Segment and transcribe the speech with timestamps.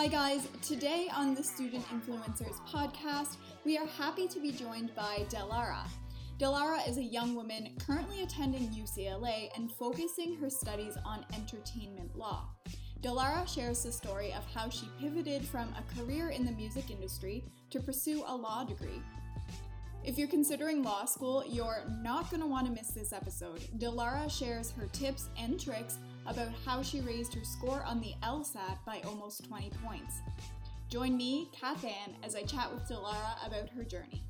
[0.00, 0.48] Hi, guys.
[0.62, 5.86] Today on the Student Influencers podcast, we are happy to be joined by Dellara.
[6.38, 12.48] Dellara is a young woman currently attending UCLA and focusing her studies on entertainment law.
[13.02, 17.44] Dellara shares the story of how she pivoted from a career in the music industry
[17.68, 19.02] to pursue a law degree.
[20.02, 23.60] If you're considering law school, you're not going to want to miss this episode.
[23.76, 25.98] Dellara shares her tips and tricks
[26.30, 30.20] about how she raised her score on the LSAT by almost 20 points.
[30.88, 34.22] Join me, Kath Ann, as I chat with Dellara about her journey.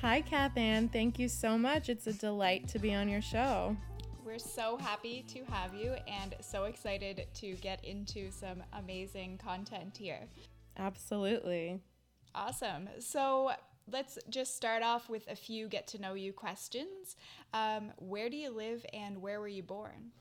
[0.00, 0.88] Hi, Kath Ann.
[0.88, 1.88] Thank you so much.
[1.88, 3.76] It's a delight to be on your show.
[4.24, 9.96] We're so happy to have you and so excited to get into some amazing content
[9.96, 10.28] here.
[10.76, 11.80] Absolutely.
[12.34, 12.88] Awesome.
[12.98, 13.52] So
[13.90, 17.16] let's just start off with a few get to know you questions.
[17.52, 20.12] Um, where do you live and where were you born?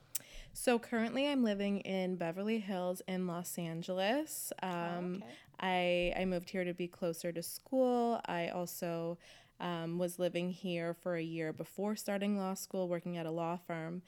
[0.53, 4.53] So currently, I'm living in Beverly Hills in Los Angeles.
[4.61, 6.13] Um, oh, okay.
[6.15, 8.21] I I moved here to be closer to school.
[8.25, 9.17] I also
[9.59, 13.57] um, was living here for a year before starting law school, working at a law
[13.65, 14.03] firm.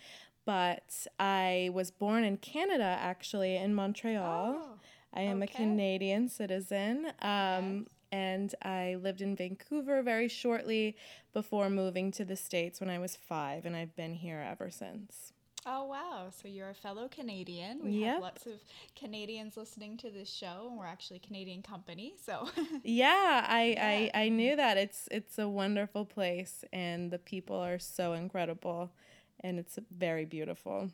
[0.46, 4.58] But I was born in Canada, actually, in Montreal.
[4.60, 4.80] Oh,
[5.12, 5.52] I am okay.
[5.52, 7.08] a Canadian citizen.
[7.24, 10.96] Um, yes and I lived in Vancouver very shortly
[11.34, 15.34] before moving to the States when I was five, and I've been here ever since.
[15.68, 16.28] Oh wow!
[16.30, 17.80] So you're a fellow Canadian.
[17.84, 18.14] We yep.
[18.14, 18.54] have lots of
[18.96, 22.14] Canadians listening to this show, and we're actually a Canadian company.
[22.24, 22.48] So
[22.84, 24.10] yeah, I, yeah.
[24.16, 28.92] I I knew that it's it's a wonderful place, and the people are so incredible,
[29.40, 30.92] and it's very beautiful.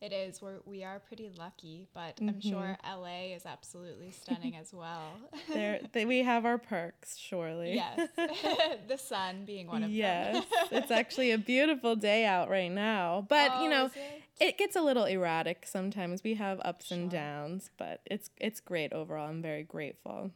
[0.00, 0.42] It is.
[0.42, 2.28] We're, we are pretty lucky, but mm-hmm.
[2.28, 5.12] I'm sure LA is absolutely stunning as well.
[5.52, 7.74] there, they, we have our perks, surely.
[7.74, 8.08] Yes.
[8.88, 10.34] the sun being one of yes.
[10.34, 10.44] them.
[10.52, 10.68] Yes.
[10.70, 13.24] it's actually a beautiful day out right now.
[13.26, 14.22] But, oh, you know, it?
[14.38, 14.58] it?
[14.58, 16.22] gets a little erratic sometimes.
[16.22, 16.98] We have ups sure.
[16.98, 19.28] and downs, but it's it's great overall.
[19.28, 20.30] I'm very grateful.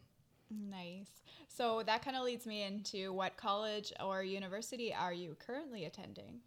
[0.50, 1.10] Nice.
[1.48, 6.40] So that kind of leads me into what college or university are you currently attending?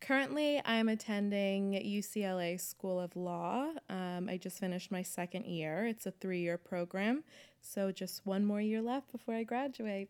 [0.00, 3.68] Currently, I'm attending UCLA School of Law.
[3.88, 5.84] Um, I just finished my second year.
[5.86, 7.22] It's a three year program,
[7.60, 10.08] so just one more year left before I graduate.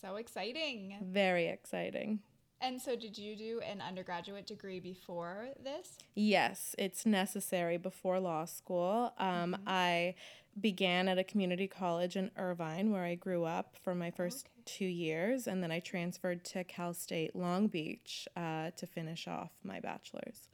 [0.00, 0.96] So exciting!
[1.02, 2.20] Very exciting.
[2.60, 5.96] And so, did you do an undergraduate degree before this?
[6.16, 9.12] Yes, it's necessary before law school.
[9.18, 9.62] Um, mm-hmm.
[9.68, 10.14] I
[10.60, 14.62] began at a community college in Irvine, where I grew up for my first okay.
[14.64, 19.50] two years, and then I transferred to Cal State Long Beach uh, to finish off
[19.62, 20.48] my bachelor's.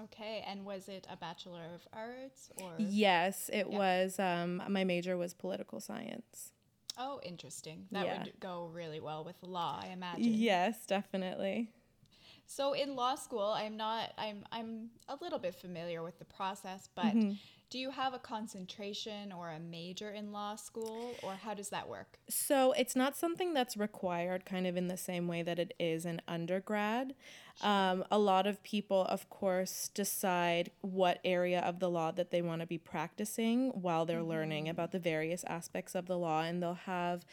[0.00, 2.72] Okay, and was it a bachelor of arts or?
[2.78, 4.18] Yes, it was.
[4.18, 6.52] Um, my major was political science.
[6.98, 7.86] Oh, interesting.
[7.92, 8.22] That yeah.
[8.22, 10.24] would go really well with law, I imagine.
[10.24, 11.70] Yes, definitely.
[12.46, 16.88] So in law school, I'm not I'm I'm a little bit familiar with the process,
[16.94, 17.32] but mm-hmm.
[17.68, 21.88] Do you have a concentration or a major in law school, or how does that
[21.88, 22.18] work?
[22.28, 26.06] So it's not something that's required kind of in the same way that it is
[26.06, 27.14] in undergrad.
[27.60, 27.68] Sure.
[27.68, 32.40] Um, a lot of people, of course, decide what area of the law that they
[32.40, 34.30] want to be practicing while they're mm-hmm.
[34.30, 37.24] learning about the various aspects of the law, and they'll have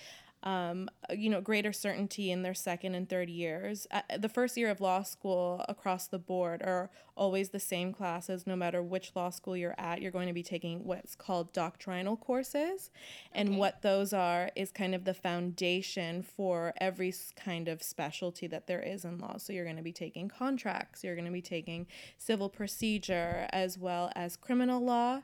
[0.44, 3.88] um, you know, greater certainty in their second and third years.
[3.92, 8.46] Uh, the first year of law school across the board are always the same classes,
[8.46, 10.02] no matter which law school you're at.
[10.02, 12.92] You're going to be taking what's called doctrinal courses.
[13.32, 13.58] And okay.
[13.58, 18.82] what those are is kind of the foundation for every kind of specialty that there
[18.82, 19.38] is in law.
[19.38, 21.88] So you're going to be taking contracts, you're going to be taking
[22.18, 25.22] civil procedure, as well as criminal law.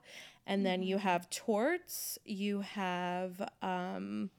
[0.48, 1.08] And then you mm-hmm.
[1.08, 4.32] have torts, you have, um,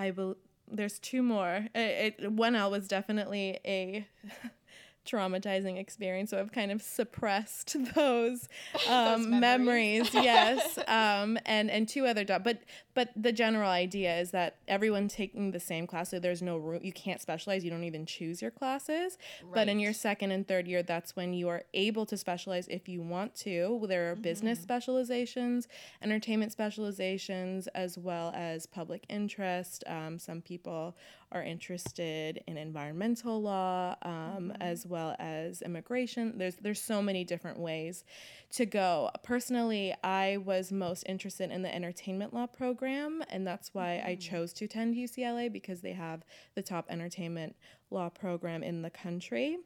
[0.00, 1.66] I believe there's two more.
[1.74, 4.06] It, it, one L was definitely a
[5.06, 6.30] traumatizing experience.
[6.30, 8.48] So I've kind of suppressed those,
[8.88, 10.12] um, those memories.
[10.12, 10.14] memories.
[10.14, 10.78] yes.
[10.86, 12.62] Um, and, and two other, do- but,
[12.94, 16.10] but the general idea is that everyone's taking the same class.
[16.10, 17.64] So there's no room, you can't specialize.
[17.64, 19.18] You don't even choose your classes.
[19.42, 19.54] Right.
[19.54, 22.88] But in your second and third year, that's when you are able to specialize if
[22.88, 23.84] you want to.
[23.88, 24.22] There are mm-hmm.
[24.22, 25.68] business specializations,
[26.02, 29.84] entertainment specializations, as well as public interest.
[29.86, 30.96] Um, some people
[31.32, 34.50] are interested in environmental law um, mm-hmm.
[34.60, 36.36] as well as immigration.
[36.36, 38.04] There's there's so many different ways
[38.52, 39.10] to go.
[39.22, 44.10] Personally, I was most interested in the entertainment law program, and that's why mm-hmm.
[44.10, 46.24] I chose to attend UCLA because they have
[46.54, 47.56] the top entertainment
[47.90, 49.58] law program in the country.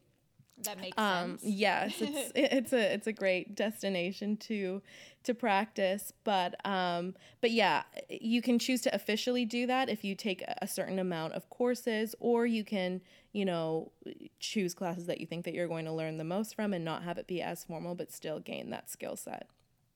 [0.62, 1.42] That makes um, sense.
[1.44, 4.82] Yes, it's it's a it's a great destination to
[5.24, 10.14] to practice, but um, but yeah, you can choose to officially do that if you
[10.14, 13.00] take a certain amount of courses, or you can
[13.32, 13.90] you know
[14.38, 17.02] choose classes that you think that you're going to learn the most from and not
[17.02, 19.48] have it be as formal, but still gain that skill set.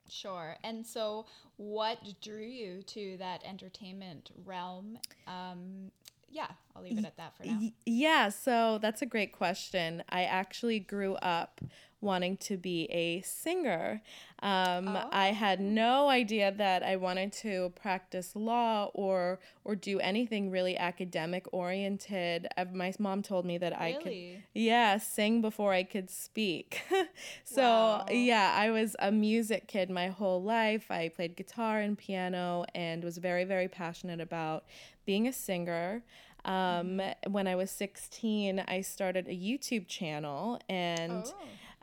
[0.08, 0.56] Sure.
[0.64, 1.26] And so,
[1.56, 4.98] what drew you to that entertainment realm?
[5.26, 5.90] Um,
[6.30, 7.60] yeah, I'll leave it at that for now.
[7.84, 10.02] Yeah, so that's a great question.
[10.08, 11.60] I actually grew up
[12.00, 14.00] wanting to be a singer.
[14.40, 15.08] Um, oh.
[15.10, 20.76] I had no idea that I wanted to practice law or or do anything really
[20.76, 22.46] academic oriented.
[22.72, 23.98] My mom told me that really?
[23.98, 26.82] I could, yeah, sing before I could speak.
[27.44, 28.06] so wow.
[28.10, 30.90] yeah, I was a music kid my whole life.
[30.90, 34.64] I played guitar and piano and was very very passionate about
[35.04, 36.04] being a singer.
[36.48, 37.00] Um.
[37.26, 41.24] When I was 16, I started a YouTube channel and.
[41.26, 41.34] Oh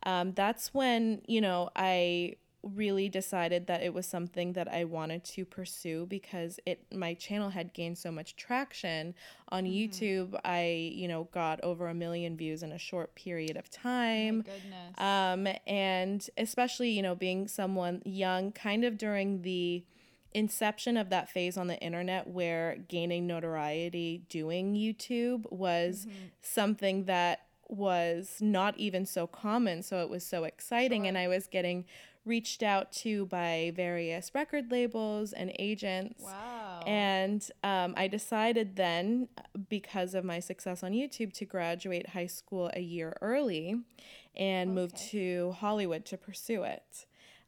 [0.05, 2.35] um, that's when, you know, I
[2.73, 7.51] really decided that it was something that I wanted to pursue because it my channel
[7.51, 9.13] had gained so much traction
[9.49, 9.73] on mm-hmm.
[9.73, 10.39] YouTube.
[10.43, 14.43] I, you know, got over a million views in a short period of time.
[14.47, 14.95] Oh goodness.
[14.97, 19.83] Um and especially, you know, being someone young kind of during the
[20.35, 26.25] inception of that phase on the internet where gaining notoriety doing YouTube was mm-hmm.
[26.41, 29.81] something that was not even so common.
[29.81, 31.03] So it was so exciting.
[31.03, 31.07] Sure.
[31.07, 31.85] And I was getting
[32.25, 36.23] reached out to by various record labels and agents.
[36.23, 36.81] Wow.
[36.85, 39.29] And um, I decided then,
[39.69, 43.79] because of my success on YouTube, to graduate high school a year early
[44.35, 44.75] and okay.
[44.75, 47.05] move to Hollywood to pursue it.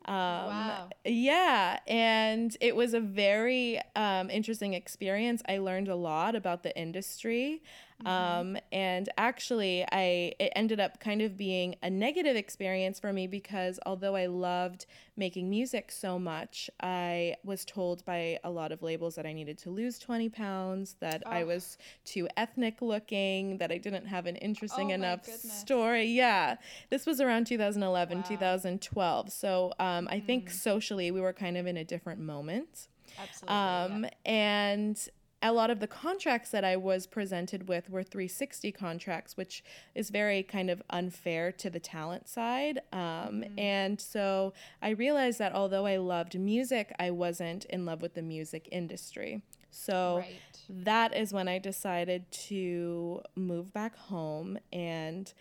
[0.07, 0.89] Um, wow.
[1.05, 5.41] Yeah, and it was a very um, interesting experience.
[5.47, 7.61] I learned a lot about the industry.
[8.05, 8.07] Mm-hmm.
[8.07, 13.25] Um, and actually, I it ended up kind of being a negative experience for me
[13.25, 14.85] because although I loved
[15.15, 19.57] making music so much, I was told by a lot of labels that I needed
[19.59, 21.31] to lose 20 pounds, that oh.
[21.31, 26.05] I was too ethnic looking, that I didn't have an interesting oh enough story.
[26.05, 26.57] Yeah,
[26.91, 28.23] this was around 2011, wow.
[28.27, 29.31] 2012.
[29.31, 30.13] So um, mm.
[30.13, 30.53] I think mm.
[30.53, 32.89] socially, we were kind of in a different moment.
[33.19, 33.55] Absolutely.
[33.55, 34.09] Um, yeah.
[34.25, 35.09] And
[35.41, 39.63] a lot of the contracts that I was presented with were 360 contracts, which
[39.93, 42.79] is very kind of unfair to the talent side.
[42.91, 43.59] Um, mm-hmm.
[43.59, 48.23] And so I realized that although I loved music, I wasn't in love with the
[48.23, 49.41] music industry.
[49.69, 50.41] So right.
[50.69, 55.31] that is when I decided to move back home and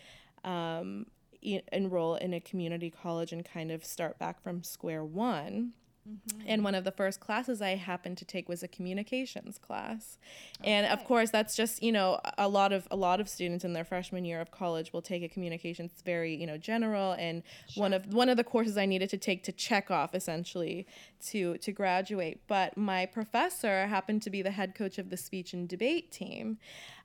[0.45, 1.07] um,
[1.41, 5.73] e- enroll in a community college and kind of start back from square one.
[6.07, 6.43] Mm-hmm.
[6.47, 10.19] And one of the first classes I happened to take was a communications class.
[10.61, 10.71] Okay.
[10.71, 13.73] And of course that's just, you know, a lot of a lot of students in
[13.73, 17.83] their freshman year of college will take a communications very, you know, general and sure.
[17.83, 20.87] one of one of the courses I needed to take to check off essentially
[21.27, 22.41] to to graduate.
[22.47, 26.59] But my professor happened to be the head coach of the speech and debate team.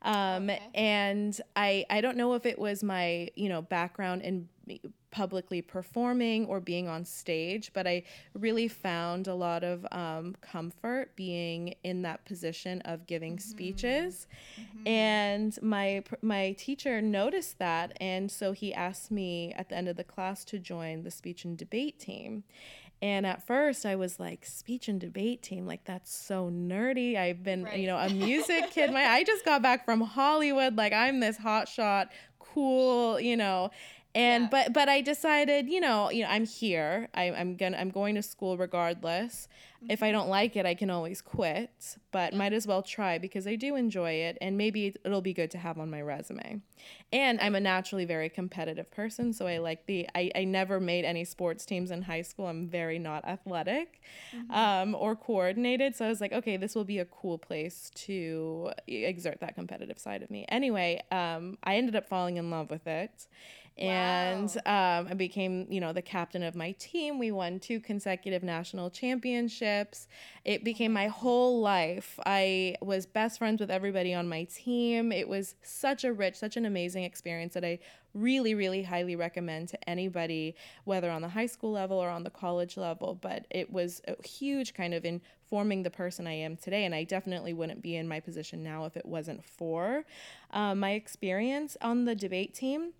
[0.04, 0.62] Um, okay.
[0.74, 4.50] and I I don't know if it was my, you know, background in
[5.12, 8.04] publicly performing or being on stage, but I
[8.34, 13.50] really found a lot of um, comfort being in that position of giving mm-hmm.
[13.50, 14.28] speeches.
[14.60, 14.88] Mm-hmm.
[14.88, 19.98] And my my teacher noticed that, and so he asked me at the end of
[19.98, 22.44] the class to join the speech and debate team.
[23.04, 27.18] And at first, I was like, speech and debate team, like that's so nerdy.
[27.18, 27.80] I've been, right.
[27.80, 28.92] you know, a music kid.
[28.92, 32.10] My I just got back from Hollywood, like I'm this hotshot,
[32.40, 33.72] cool, you know
[34.14, 34.50] and yeah.
[34.50, 38.16] but but i decided you know you know i'm here I, i'm gonna i'm going
[38.16, 39.48] to school regardless
[39.78, 39.92] mm-hmm.
[39.92, 42.38] if i don't like it i can always quit but yeah.
[42.38, 45.58] might as well try because i do enjoy it and maybe it'll be good to
[45.58, 46.62] have on my resume
[47.14, 51.06] and i'm a naturally very competitive person so i like the i, I never made
[51.06, 54.02] any sports teams in high school i'm very not athletic
[54.36, 54.52] mm-hmm.
[54.52, 58.72] um, or coordinated so i was like okay this will be a cool place to
[58.88, 62.88] exert that competitive side of me anyway um, i ended up falling in love with
[62.88, 63.28] it
[63.78, 65.00] and wow.
[65.00, 67.18] um, I became, you know, the captain of my team.
[67.18, 70.08] We won two consecutive national championships.
[70.44, 72.20] It became my whole life.
[72.26, 75.12] I was best friends with everybody on my team.
[75.12, 77.80] It was such a rich, such an amazing experience that I
[78.14, 82.30] really, really highly recommend to anybody, whether on the high school level or on the
[82.30, 83.18] college level.
[83.20, 86.86] But it was a huge kind of in forming the person I am today.
[86.86, 90.06] And I definitely wouldn't be in my position now if it wasn't for
[90.52, 92.94] uh, my experience on the debate team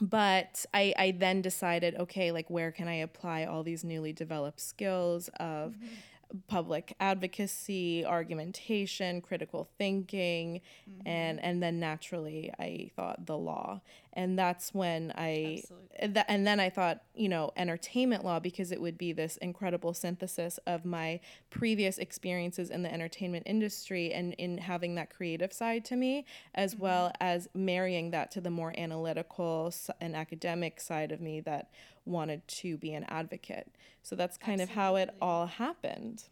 [0.00, 4.60] but I, I then decided okay like where can i apply all these newly developed
[4.60, 6.38] skills of mm-hmm.
[6.46, 11.08] public advocacy argumentation critical thinking mm-hmm.
[11.08, 13.80] and and then naturally i thought the law
[14.18, 15.62] and that's when I
[16.00, 19.94] th- and then I thought, you know, entertainment law because it would be this incredible
[19.94, 21.20] synthesis of my
[21.50, 26.74] previous experiences in the entertainment industry and in having that creative side to me, as
[26.74, 26.82] Mm-hmm.
[26.82, 31.70] well as marrying that to the more analytical and academic side of me that
[32.04, 33.70] wanted to be an advocate.
[34.02, 36.24] So that's kind of how it all happened.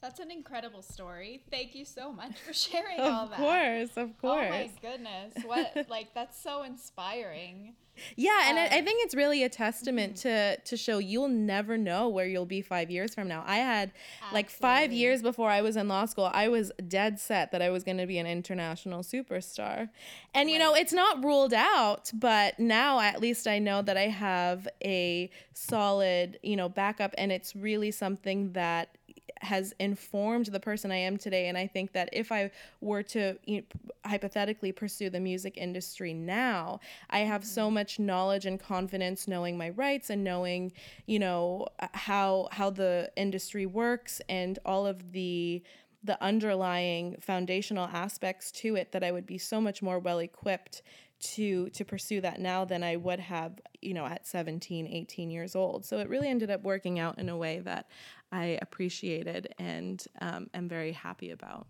[0.00, 1.42] That's an incredible story.
[1.50, 3.38] Thank you so much for sharing all that.
[3.38, 4.46] Of course, of course.
[4.46, 5.34] Oh my goodness.
[5.44, 7.74] What like that's so inspiring.
[8.16, 11.76] Yeah, and I, I Um, think it's really a testament to to show you'll never
[11.76, 13.44] know where you'll be five years from now.
[13.46, 13.92] I had
[14.32, 17.68] like five years before I was in law school, I was dead set that I
[17.68, 19.90] was going to be an international superstar,
[20.32, 22.10] and you know it's not ruled out.
[22.14, 27.30] But now at least I know that I have a solid you know backup, and
[27.30, 28.96] it's really something that
[29.40, 31.48] has informed the person I am today.
[31.48, 36.12] And I think that if I were to you know, hypothetically pursue the music industry
[36.14, 37.74] now, I have so mm-hmm.
[37.74, 40.72] much knowledge and confidence knowing my rights and knowing,
[41.06, 45.62] you know, uh, how how the industry works and all of the
[46.02, 50.82] the underlying foundational aspects to it that I would be so much more well equipped
[51.20, 55.54] to to pursue that now than I would have, you know, at 17, 18 years
[55.54, 55.84] old.
[55.84, 57.88] So it really ended up working out in a way that
[58.32, 61.66] I appreciated and um, am very happy about.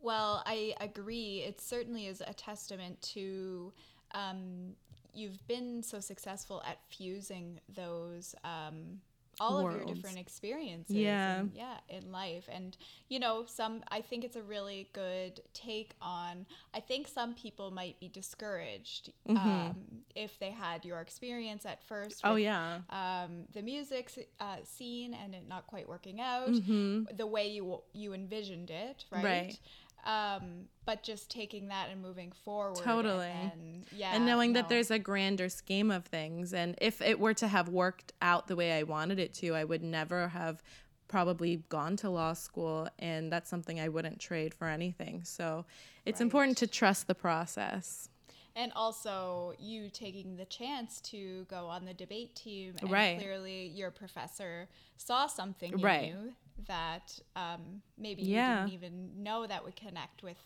[0.00, 1.44] Well, I agree.
[1.46, 3.72] It certainly is a testament to
[4.14, 4.74] um,
[5.14, 9.00] you've been so successful at fusing those um,
[9.42, 10.94] all of your different experiences.
[10.96, 11.40] Yeah.
[11.40, 12.76] and- yeah, in life, and
[13.08, 13.82] you know, some.
[13.90, 16.46] I think it's a really good take on.
[16.74, 19.76] I think some people might be discouraged um,
[20.14, 22.20] if they had your experience at first.
[22.24, 22.80] Oh yeah.
[22.90, 27.16] um, the music uh, scene and it not quite working out Mhm.
[27.16, 29.24] the way you you envisioned it, right?
[29.24, 29.58] Right.
[30.04, 33.26] Um, but just taking that and moving forward, and Totally.
[33.26, 37.34] then- yeah, and knowing that there's a grander scheme of things and if it were
[37.34, 40.62] to have worked out the way i wanted it to i would never have
[41.08, 45.22] probably gone to law school and that's something i wouldn't trade for anything.
[45.24, 45.66] So
[46.06, 48.08] it's important to trust the process
[48.54, 53.16] and also you taking the chance to go on the debate team, and Right.
[53.18, 56.08] clearly your professor saw something in Right.
[56.10, 56.34] you
[56.66, 58.50] that um, maybe Yeah.
[58.50, 60.38] you didn't even know that would connect with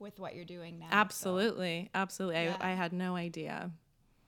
[0.00, 0.88] with what you're doing now.
[0.90, 2.56] so absolutely absolutely Yeah.
[2.60, 3.70] I, I had no idea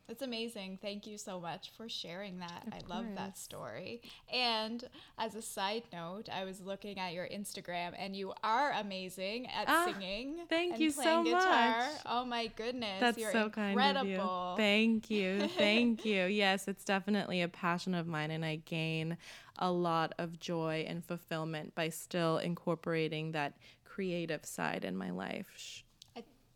[0.08, 0.78] It's amazing.
[0.80, 2.62] Thank you so much for sharing that.
[2.68, 4.02] Of I love that story.
[4.32, 4.84] And
[5.18, 9.64] as a side note, I was looking at your Instagram and you are amazing at
[9.68, 10.36] Ah, singing.
[10.48, 11.78] thank you so guitar.
[11.78, 11.90] much.
[12.06, 13.00] Oh my goodness.
[13.00, 14.22] That's You're so kind of you.
[14.56, 15.48] Thank you.
[15.48, 16.26] Thank you.
[16.26, 19.16] Yes, it's definitely a passion of mine, and I gain
[19.58, 25.82] a lot of joy and fulfillment by still incorporating that creative side in my life.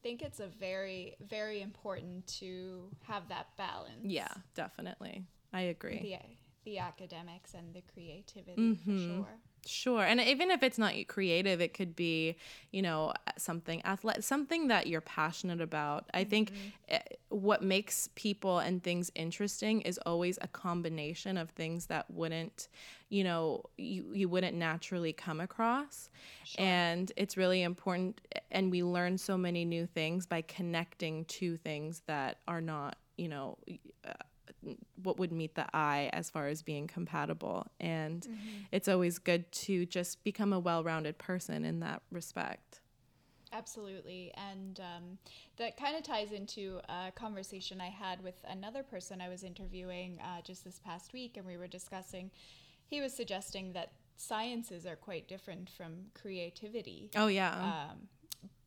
[0.03, 4.01] Think it's a very, very important to have that balance.
[4.03, 5.25] Yeah, definitely.
[5.53, 6.01] I agree.
[6.01, 9.07] The, the academics and the creativity for Mhm.
[9.07, 9.41] sure.
[9.67, 10.03] Sure.
[10.03, 12.37] And even if it's not creative, it could be,
[12.71, 16.09] you know, something athletic, something that you're passionate about.
[16.15, 16.53] I think
[16.89, 16.99] eh,
[17.29, 22.69] what makes people and things interesting is always a combination of things that wouldn't,
[23.11, 26.09] you know, you, you wouldn't naturally come across.
[26.57, 28.21] And it's really important.
[28.51, 33.29] And we learn so many new things by connecting to things that are not, you
[33.29, 33.59] know,
[34.07, 34.13] uh,
[35.03, 37.67] what would meet the eye as far as being compatible.
[37.81, 38.27] And
[38.73, 42.81] it's always good to just become a well rounded person in that respect.
[43.53, 44.33] Absolutely.
[44.37, 45.19] And um,
[45.57, 50.19] that kind of ties into a conversation I had with another person I was interviewing
[50.23, 52.31] uh, just this past week, and we were discussing,
[52.87, 57.11] he was suggesting that sciences are quite different from creativity.
[57.17, 57.89] Oh, yeah.
[57.91, 58.09] Um,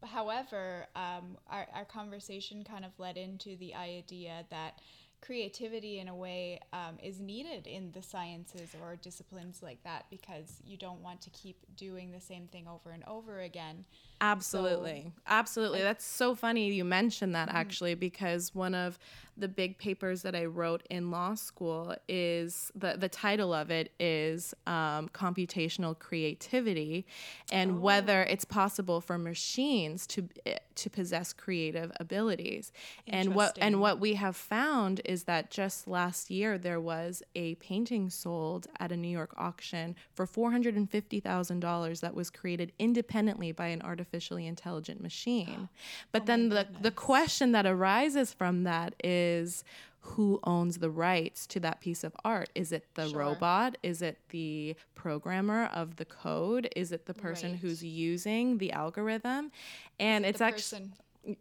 [0.04, 4.80] however, um, our, our conversation kind of led into the idea that
[5.24, 10.62] creativity, in a way, um, is needed in the sciences or disciplines like that because
[10.66, 13.86] you don't want to keep doing the same thing over and over again.
[14.22, 15.12] Absolutely.
[15.28, 15.82] Absolutely.
[15.82, 18.98] That's so funny you mentioned that actually because one of
[19.36, 23.92] the big papers that I wrote in law school is the, the title of it
[24.00, 27.06] is um, computational creativity
[27.52, 32.72] and whether it's possible for machines to eh, to possess creative abilities.
[33.08, 37.56] And what and what we have found is that just last year there was a
[37.56, 43.82] painting sold at a New York auction for $450,000 that was created independently by an
[44.14, 45.70] artificially intelligent machine.
[46.12, 49.64] But then the, the question that arises from that is
[50.02, 52.50] who owns the rights to that piece of art?
[52.54, 53.20] Is it the Sure.
[53.20, 53.78] robot?
[53.82, 56.70] Is it the programmer of the code?
[56.76, 57.60] Is it the person Right.
[57.62, 59.52] who's using the algorithm?
[60.00, 60.92] And it's the actually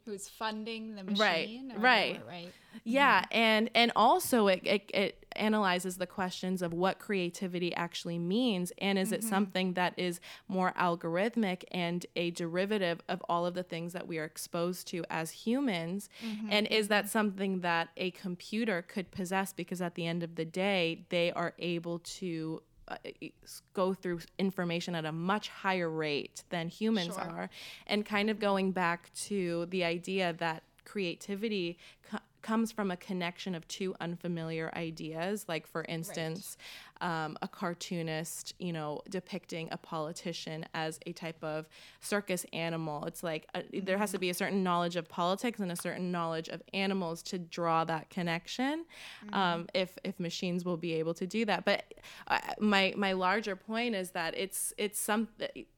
[0.05, 1.73] who's funding the Right, machine.
[1.77, 2.21] right.
[2.21, 2.53] the- right.
[2.85, 3.29] Yeah, mm-hmm.
[3.33, 8.99] and and also it, it it analyzes the questions of what creativity actually means, and
[8.99, 9.29] is it mm-hmm.
[9.29, 14.19] something that is more algorithmic and a derivative of all of the things that we
[14.19, 19.53] are exposed to as humans, mm-hmm, and is that something that a computer could possess?
[19.53, 22.63] Because at the end of the day, they are able to.
[22.93, 23.29] Uh,
[23.75, 27.25] go through information at a much higher rate than humans Sure.
[27.25, 27.51] are
[27.87, 31.79] and kind of going back to the idea that creativity
[32.11, 36.57] co- comes from a connection of two unfamiliar ideas like for instance
[37.03, 41.69] um, a cartoonist you know depicting a politician as a type of
[42.01, 43.05] circus animal.
[43.05, 46.11] It's like a, there has to be a certain knowledge of politics and a certain
[46.11, 48.87] knowledge of animals to draw that connection
[49.33, 51.65] um, if if machines will be able to do that.
[51.65, 51.93] But
[52.29, 55.29] uh, my my larger point is that it's it's some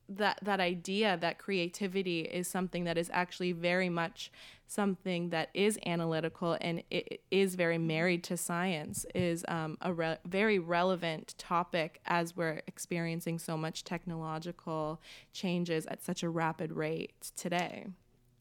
[0.08, 4.30] that that idea that creativity is something that is actually very much
[4.66, 10.18] something that is analytical and it is very married to science is um, a re-
[10.24, 15.00] very relevant topic as we're experiencing so much technological
[15.32, 17.86] changes at such a rapid rate today.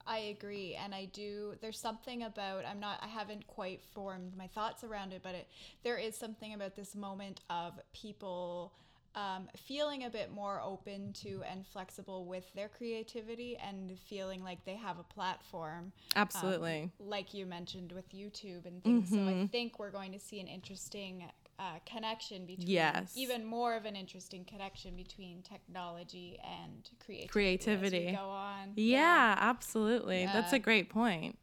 [0.05, 1.53] I agree, and I do.
[1.61, 2.99] There's something about I'm not.
[3.01, 5.47] I haven't quite formed my thoughts around it, but it
[5.83, 8.73] there is something about this moment of people
[9.15, 14.65] um, feeling a bit more open to and flexible with their creativity and feeling like
[14.65, 15.91] they have a platform.
[16.15, 16.91] um, Absolutely.
[16.99, 19.09] like you mentioned with YouTube and things.
[19.09, 19.43] So Mm-hmm.
[19.43, 21.25] I think we're going to see an interesting
[21.59, 23.13] uh, connection between, Yes.
[23.15, 27.27] even more of an interesting connection between technology and creativity.
[27.27, 28.07] Creativity.
[28.07, 28.71] As we go on.
[28.75, 30.25] yeah, absolutely.
[30.25, 31.37] That's a great point.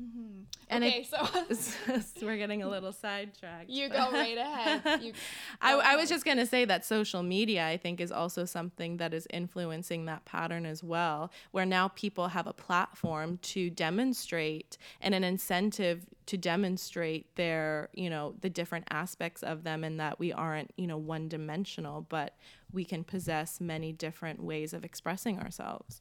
[0.00, 0.40] Mm-hmm.
[0.70, 3.70] And okay, it- so we're getting a little sidetracked.
[3.70, 5.02] you go right ahead.
[5.02, 5.12] You
[5.60, 8.44] I, go I was just going to say that social media, I think, is also
[8.44, 13.70] something that is influencing that pattern as well, where now people have a platform to
[13.70, 20.00] demonstrate and an incentive to demonstrate their, you know, the different aspects of them and
[20.00, 22.34] that we aren't, you know, one dimensional, but
[22.72, 26.00] we can possess many different ways of expressing ourselves.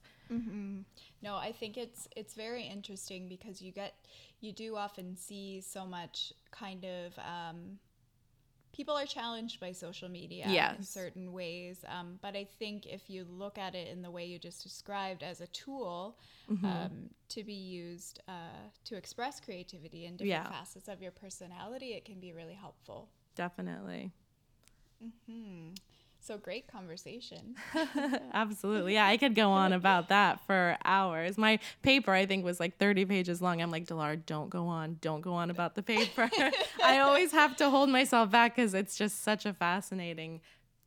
[1.21, 3.93] No, I think it's it's very interesting because you get
[4.41, 7.79] you do often see so much kind of um,
[8.73, 10.47] people are challenged by social media
[10.77, 11.85] in certain ways.
[11.87, 15.23] Um, but I think if you look at it in the way you just described
[15.23, 16.17] as a tool
[16.49, 16.67] Mm-hmm.
[16.67, 20.49] um, to be used uh, to express creativity in different Yeah.
[20.49, 23.09] facets of your personality, it can be really helpful.
[23.35, 24.11] Definitely.
[26.23, 27.55] So great conversation.
[28.33, 28.93] Absolutely.
[28.93, 31.37] Yeah, I could go on about that for hours.
[31.37, 33.61] My paper, I think, was like 30 pages long.
[33.61, 34.99] I'm like, Delar, don't go on.
[35.01, 36.29] Don't go on about the paper.
[36.83, 40.39] I always have to hold myself back because it's just such a fascinating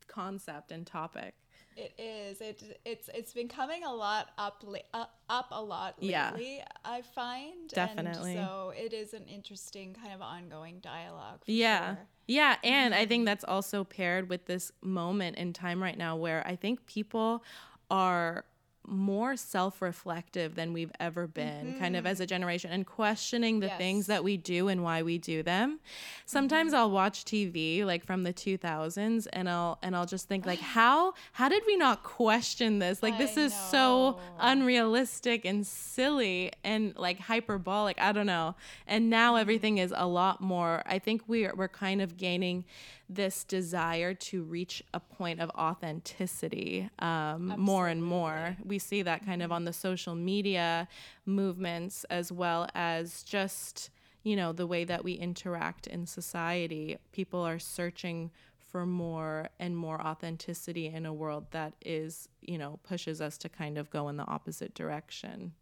[0.07, 1.35] concept and topic.
[1.75, 2.41] It is.
[2.41, 6.09] It it's it's been coming a lot up li- up, uh, up a lot lately.
[6.57, 6.65] Yeah.
[6.83, 8.35] I find Definitely.
[8.35, 11.45] And so it is an interesting kind of ongoing dialogue.
[11.45, 11.93] for Yeah.
[11.95, 12.07] sure.
[12.27, 12.57] Yeah.
[12.63, 16.55] And I think that's also paired with this moment in time right now where I
[16.55, 17.43] think people
[17.89, 18.45] are
[18.87, 22.29] more self reflective than we've ever been, kind of as a mm-hmm.
[22.29, 25.73] generation, and questioning the things that we do and why we do them.
[25.73, 26.21] Mm-hmm.
[26.25, 30.59] Sometimes I'll watch TV like from the 2000s and I'll and I'll just think like
[30.77, 33.03] how how did we not question this?
[33.03, 37.99] Like this I is so unrealistic and silly and like hyperbolic.
[37.99, 38.55] I don't know.
[38.87, 39.41] And now mm-hmm.
[39.41, 40.81] everything is a lot more.
[40.85, 42.63] I think we're we're kind of gaining
[43.09, 48.57] this desire to reach a point of authenticity um, more and more.
[48.63, 50.87] We see that kind of on the social media
[51.25, 53.89] movements as well as just
[54.23, 56.97] you know the way that we interact in society.
[57.13, 62.79] People are searching for more and more authenticity in a world that is you know
[62.83, 65.53] pushes us to kind of go in the opposite direction.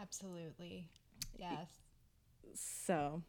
[0.00, 0.88] Absolutely.
[1.38, 1.68] Yes.
[2.54, 3.22] So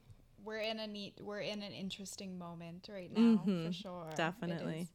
[0.43, 4.09] We're in a neat we're in an interesting moment right now for sure.
[4.09, 4.15] It Mm-hmm.
[4.15, 4.87] definitely.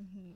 [0.00, 0.34] Mhm.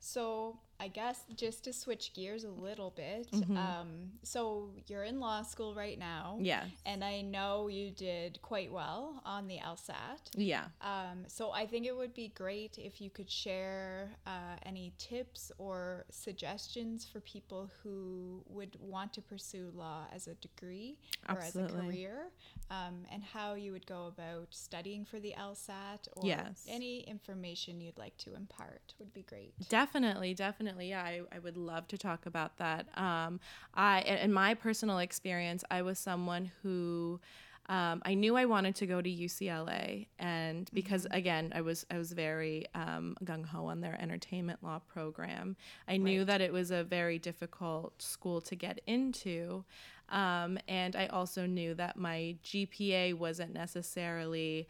[0.00, 3.56] So I guess just to switch gears a little bit, Mm-hmm.
[3.56, 3.88] um,
[4.24, 6.24] so you're in law school right now.
[6.40, 6.64] Yeah.
[6.84, 10.22] And I know you did quite well on the LSAT.
[10.34, 10.64] yeah.
[10.80, 15.52] Um, so I think it would be great if you could share uh, any tips
[15.58, 20.96] or suggestions for people who would want to pursue law as a degree
[21.28, 22.30] or as a career,
[22.70, 26.64] um, and how you would go about studying for the LSAT or Yes.
[26.68, 29.52] any information you'd like to impart would be great.
[29.68, 30.71] Definitely, definitely.
[30.80, 32.86] Yeah, I, I would love to talk about that.
[32.96, 33.40] Um,
[33.74, 37.20] I, in my personal experience, I was someone who.
[37.68, 41.96] Um, I knew I wanted to go to UCLA, and because again, I was I
[41.96, 45.56] was very um, gung ho on their entertainment law program.
[45.86, 49.64] I knew that it was a very difficult school to get into,
[50.08, 54.68] Um, and I also knew that my GPA wasn't necessarily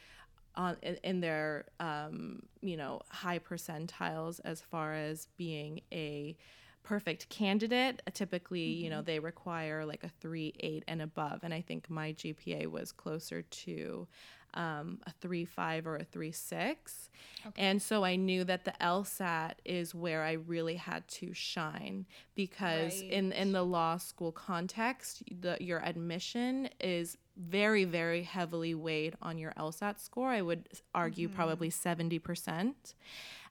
[0.55, 6.37] on in, in their um, you know high percentiles as far as being a
[6.83, 8.85] perfect candidate typically mm-hmm.
[8.85, 9.07] you know mm-hmm.
[9.07, 13.43] they require like a 3 8 and above and i think my gpa was closer
[13.43, 14.07] to
[14.55, 17.11] um, a 3 5 or a 3 6
[17.47, 17.63] okay.
[17.63, 23.01] and so i knew that the lsat is where i really had to shine because
[23.01, 23.11] right.
[23.11, 29.39] in in the law school context the your admission is very, very heavily weighed on
[29.39, 30.29] your LSAT score.
[30.29, 31.37] I would argue mm-hmm.
[31.37, 32.75] probably 70%.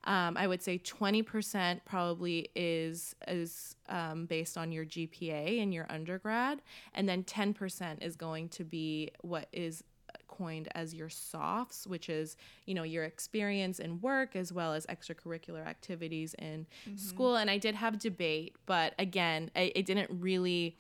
[0.04, 5.86] Um, I would say 20% probably is is um, based on your GPA in your
[5.92, 6.62] undergrad,
[6.96, 9.84] and then 10% is going to be what is
[10.32, 14.88] coined as your softs, which is you know your experience in work as well as
[14.88, 16.98] extracurricular activities in mm-hmm.
[16.98, 17.36] school.
[17.36, 20.78] And I did have debate, but again, I, it didn't really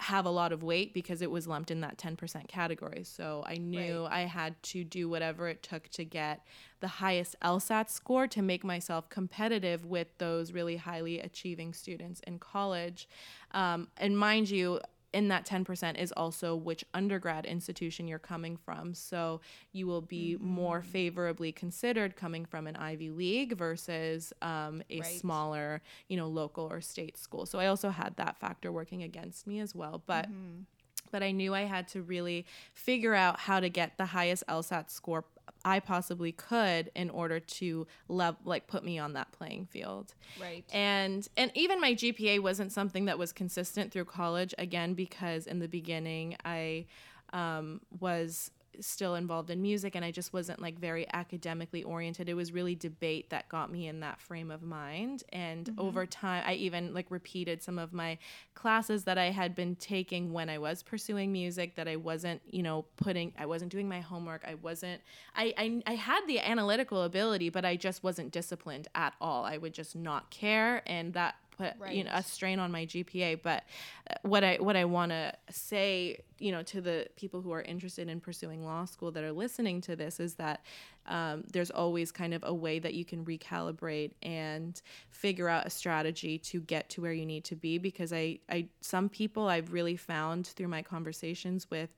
[0.00, 3.02] have a lot of weight because it was lumped in that 10% category.
[3.02, 4.12] So I knew right.
[4.12, 6.44] I had to do whatever it took to get
[6.80, 12.38] the highest LSAT score to make myself competitive with those really highly achieving students in
[12.38, 13.08] college.
[13.50, 14.80] Um, and mind you,
[15.12, 18.94] in that 10% is also which undergrad institution you're coming from.
[18.94, 19.40] So
[19.72, 20.46] you will be mm-hmm.
[20.46, 25.20] more favorably considered coming from an Ivy League versus um, a right.
[25.20, 27.46] smaller, you know, local or state school.
[27.46, 30.02] So I also had that factor working against me as well.
[30.06, 30.62] But mm-hmm
[31.10, 34.90] but I knew I had to really figure out how to get the highest LSAT
[34.90, 35.24] score
[35.64, 40.14] I possibly could in order to love like put me on that playing field.
[40.40, 40.64] Right.
[40.72, 45.58] And and even my GPA wasn't something that was consistent through college again because in
[45.58, 46.86] the beginning I
[47.32, 52.28] um, was still involved in music and I just wasn't like very academically oriented.
[52.28, 55.24] It was really debate that got me in that frame of mind.
[55.32, 55.80] And mm-hmm.
[55.80, 58.18] over time, I even like repeated some of my
[58.54, 62.62] classes that I had been taking when I was pursuing music that I wasn't, you
[62.62, 64.44] know, putting, I wasn't doing my homework.
[64.46, 65.00] I wasn't,
[65.36, 69.44] I, I, I had the analytical ability, but I just wasn't disciplined at all.
[69.44, 70.82] I would just not care.
[70.86, 71.94] And that put right.
[71.94, 73.42] you know a strain on my GPA.
[73.42, 73.64] But
[74.10, 77.62] uh, what I what I want to say, you know, to the people who are
[77.62, 80.62] interested in pursuing law school that are listening to this is that
[81.08, 85.70] um, there's always kind of a way that you can recalibrate and figure out a
[85.70, 89.72] strategy to get to where you need to be because I, I some people I've
[89.72, 91.90] really found through my conversations with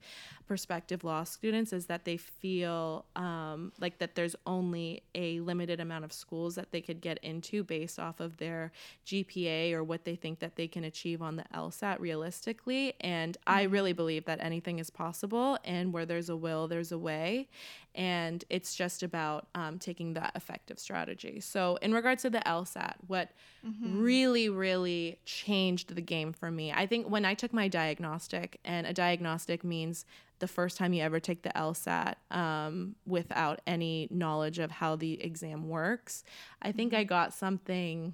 [0.47, 6.03] prospective law students is that they feel um, like that there's only a limited amount
[6.03, 8.71] of schools that they could get into based off of their
[9.05, 13.59] GPA or what they think that they can achieve on the LSAT realistically and mm-hmm.
[13.59, 17.47] I really believe that anything is possible and where there's a will there's a way
[17.93, 21.39] and it's just about um, taking that effective strategy.
[21.41, 23.31] So, in regards to the LSAT, what
[23.65, 24.01] mm-hmm.
[24.01, 28.87] really, really changed the game for me, I think when I took my diagnostic, and
[28.87, 30.05] a diagnostic means
[30.39, 35.21] the first time you ever take the LSAT um, without any knowledge of how the
[35.21, 36.23] exam works,
[36.61, 37.09] I think I mm-hmm.
[37.09, 38.13] got something.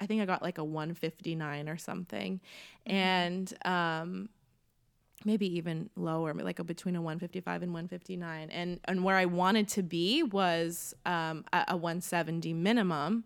[0.00, 2.40] I think I got like a 159 or something.
[2.86, 2.96] Mm-hmm.
[2.96, 4.28] And um,
[5.24, 8.50] maybe even lower, like a, between a 155 and 159.
[8.50, 13.24] And and where I wanted to be was um, a, a, 170 minimum,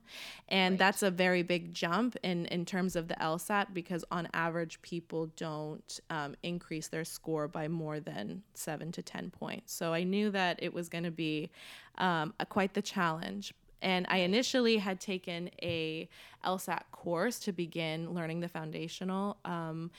[0.49, 0.79] and right.
[0.79, 5.27] that's a very big jump in in terms of the LSAT because on average people
[5.37, 9.73] don't um, increase their score by more than seven to 10 points.
[9.73, 11.51] So I knew that it was going to be
[11.99, 13.55] um, a, quite the challenge.
[13.83, 16.09] And I initially had taken a
[16.45, 19.39] LSAT course to begin learning the foundational.
[19.45, 19.91] Um,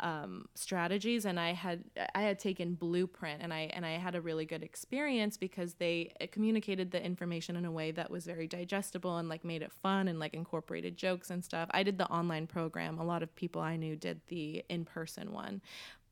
[0.00, 4.20] um, strategies and I had I had taken blueprint and I and I had a
[4.20, 9.18] really good experience because they communicated the information in a way that was very digestible
[9.18, 11.68] and like made it fun and like incorporated jokes and stuff.
[11.72, 12.98] I did the online program.
[12.98, 15.62] A lot of people I knew did the in-person one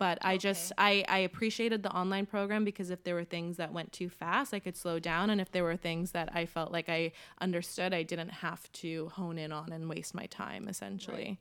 [0.02, 3.72] but i just I, I appreciated the online program because if there were things that
[3.72, 6.72] went too fast i could slow down and if there were things that i felt
[6.72, 11.38] like i understood i didn't have to hone in on and waste my time essentially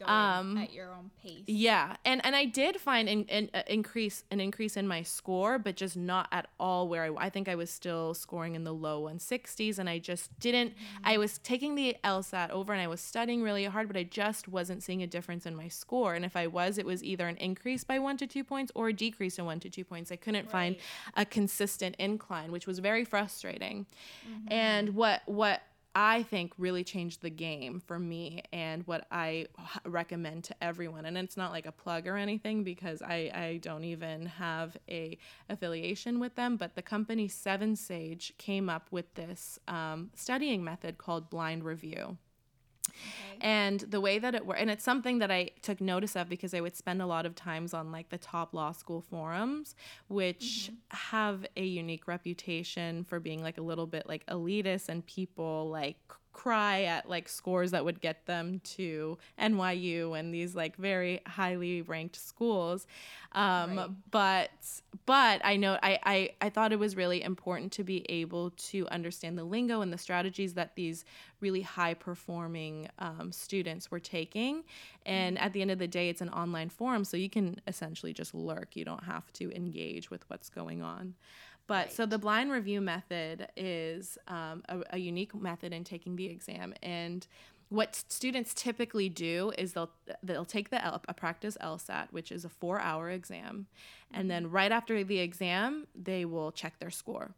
[0.00, 0.38] right.
[0.38, 4.22] um, at your own pace yeah and and i did find an, an uh, increase
[4.30, 7.56] an increase in my score but just not at all where i, I think i
[7.56, 11.02] was still scoring in the low 160s and i just didn't mm-hmm.
[11.02, 14.46] i was taking the lsat over and i was studying really hard but i just
[14.46, 17.36] wasn't seeing a difference in my score and if i was it was either an
[17.38, 20.12] increase by by one to two points or a decrease in one to two points.
[20.12, 20.52] I couldn't right.
[20.52, 20.76] find
[21.16, 23.86] a consistent incline, which was very frustrating.
[24.28, 24.52] Mm-hmm.
[24.52, 25.62] And what what
[25.98, 29.46] I think really changed the game for me and what I
[29.86, 31.06] recommend to everyone.
[31.06, 35.16] And it's not like a plug or anything because I, I don't even have a
[35.48, 41.30] affiliation with them, but the company 7Sage came up with this um, studying method called
[41.30, 42.18] blind review.
[43.32, 43.38] Okay.
[43.40, 46.54] And the way that it works, and it's something that I took notice of because
[46.54, 49.74] I would spend a lot of times on like the top law school forums,
[50.08, 50.96] which mm-hmm.
[51.12, 55.98] have a unique reputation for being like a little bit like elitist and people like
[56.36, 61.80] cry at like scores that would get them to NYU and these like very highly
[61.80, 62.86] ranked schools.
[63.32, 63.88] Um, right.
[64.10, 64.50] But
[65.06, 68.86] but I know I, I I thought it was really important to be able to
[68.88, 71.06] understand the lingo and the strategies that these
[71.40, 74.62] really high performing um, students were taking.
[75.06, 78.12] And at the end of the day, it's an online forum, so you can essentially
[78.12, 78.76] just lurk.
[78.76, 81.14] You don't have to engage with what's going on.
[81.66, 81.92] But right.
[81.92, 86.74] so the blind review method is um, a, a unique method in taking the exam.
[86.82, 87.26] And
[87.68, 89.90] what students typically do is they'll
[90.22, 93.66] they'll take the L, a practice LSAT, which is a four hour exam,
[94.14, 97.32] and then right after the exam, they will check their score,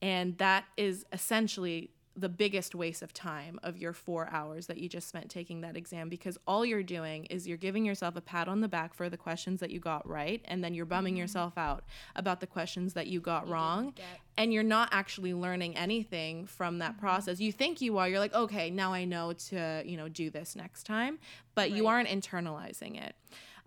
[0.00, 4.88] and that is essentially the biggest waste of time of your four hours that you
[4.88, 8.48] just spent taking that exam because all you're doing is you're giving yourself a pat
[8.48, 11.20] on the back for the questions that you got right and then you're bumming mm-hmm.
[11.20, 13.94] yourself out about the questions that you got you wrong
[14.38, 17.00] and you're not actually learning anything from that mm-hmm.
[17.00, 20.30] process you think you are you're like okay now i know to you know do
[20.30, 21.18] this next time
[21.54, 21.72] but right.
[21.72, 23.14] you aren't internalizing it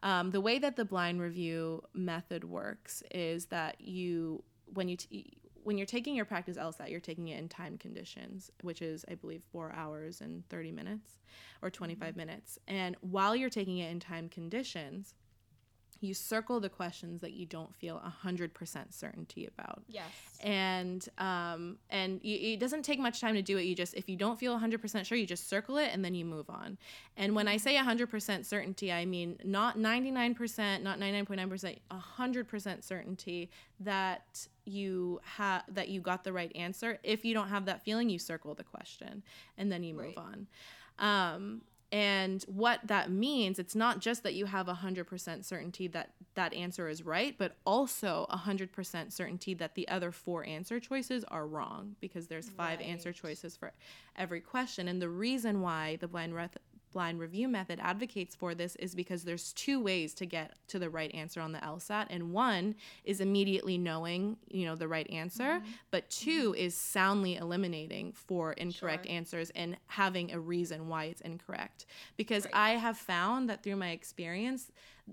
[0.02, 5.34] um, the way that the blind review method works is that you when you t-
[5.64, 9.16] when you're taking your practice LSAT, you're taking it in time conditions, which is, I
[9.16, 11.20] believe, four hours and 30 minutes
[11.62, 12.18] or 25 mm-hmm.
[12.18, 12.60] minutes.
[12.68, 15.14] And while you're taking it in time conditions,
[16.02, 19.84] you circle the questions that you don't feel 100% certainty about.
[19.88, 20.06] Yes.
[20.42, 23.64] And um and it doesn't take much time to do it.
[23.64, 26.26] You just if you don't feel 100% sure you just circle it and then you
[26.26, 26.78] move on.
[27.18, 34.48] And when i say 100% certainty i mean not 99% not 99.9% 100% certainty that
[34.66, 37.00] you have that you got the right answer.
[37.04, 39.24] If you don't have that feeling you circle the question
[39.58, 40.18] and then you move right.
[40.18, 40.48] on.
[41.00, 46.54] Um, and what that means, it's not just that you have 100% certainty that that
[46.54, 51.96] answer is right, but also 100% certainty that the other four answer choices are wrong
[52.00, 52.88] because there's five right.
[52.88, 53.72] answer choices for
[54.16, 54.88] every question.
[54.88, 56.36] And the reason why the blind
[56.92, 60.90] blind review method advocates for this is because there's two ways to get to the
[60.90, 65.44] right answer on the LSAT and one is immediately knowing, you know, the right answer,
[65.44, 65.70] mm-hmm.
[65.92, 66.56] but 2 mm-hmm.
[66.56, 69.16] is soundly eliminating for incorrect sure.
[69.16, 71.86] answers and having a reason why it's incorrect.
[72.18, 72.54] Because right.
[72.54, 74.72] I have found that through my experience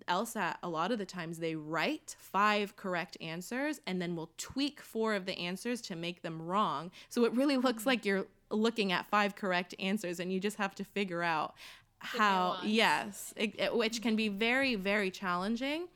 [0.09, 4.81] LSAT, a lot of the times they write five correct answers and then will tweak
[4.81, 6.91] four of the answers to make them wrong.
[7.09, 7.89] So it really looks mm-hmm.
[7.89, 11.55] like you're looking at five correct answers and you just have to figure out
[11.99, 15.89] how yes it, it, which can be very very challenging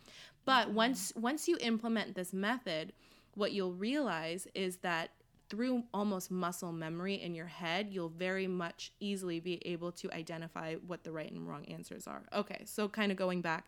[0.44, 0.74] but mm-hmm.
[0.74, 2.92] once once you implement this method
[3.34, 5.10] what you'll realize is that
[5.50, 10.76] through almost muscle memory in your head you'll very much easily be able to identify
[10.86, 13.66] what the right and wrong answers are okay so kind of going back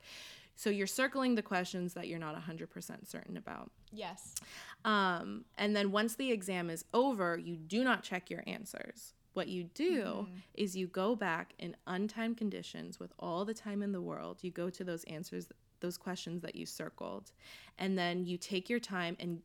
[0.55, 3.71] so you're circling the questions that you're not 100% certain about.
[3.91, 4.35] Yes.
[4.85, 9.15] Um, and then once the exam is over, you do not check your answers.
[9.33, 10.37] What you do mm-hmm.
[10.55, 14.39] is you go back in untimed conditions with all the time in the world.
[14.43, 15.49] You go to those answers,
[15.81, 17.33] those questions that you circled,
[17.79, 19.41] and then you take your time and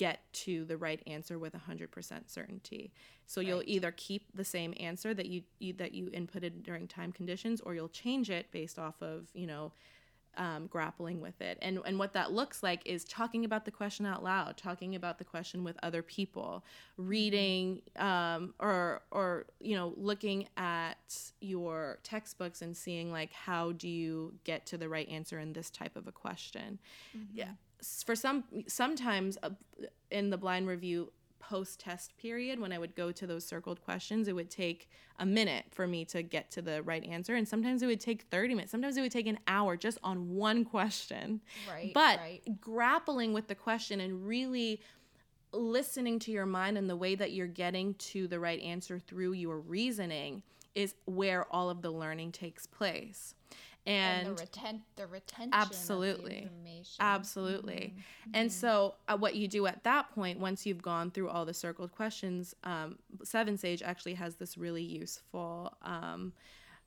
[0.00, 1.90] get to the right answer with 100%
[2.26, 2.90] certainty.
[3.26, 3.48] So right.
[3.48, 7.60] you'll either keep the same answer that you, you that you inputted during time conditions
[7.60, 9.72] or you'll change it based off of, you know,
[10.38, 11.58] um, grappling with it.
[11.60, 15.18] And, and what that looks like is talking about the question out loud, talking about
[15.18, 16.64] the question with other people,
[16.96, 23.88] reading um, or, or, you know, looking at your textbooks and seeing like, how do
[23.88, 26.78] you get to the right answer in this type of a question?
[27.14, 27.36] Mm-hmm.
[27.36, 27.50] Yeah.
[27.82, 29.50] For some, sometimes uh,
[30.10, 31.12] in the blind review,
[31.50, 34.88] post test period, when I would go to those circled questions, it would take
[35.18, 37.34] a minute for me to get to the right answer.
[37.34, 38.70] And sometimes it would take 30 minutes.
[38.70, 41.40] Sometimes it would take an hour just on one question.
[41.68, 41.92] Right.
[41.92, 42.60] But right.
[42.60, 44.80] grappling with the question and really
[45.52, 49.32] listening to your mind and the way that you're getting to the right answer through
[49.32, 50.44] your reasoning
[50.76, 53.34] is where all of the learning takes place
[53.90, 56.48] and, and the, reten- the retention absolutely.
[57.00, 57.94] absolutely.
[57.94, 58.30] Mm-hmm.
[58.34, 61.54] and so uh, what you do at that point once you've gone through all the
[61.54, 66.32] circled questions um, 7Sage actually has this really useful um,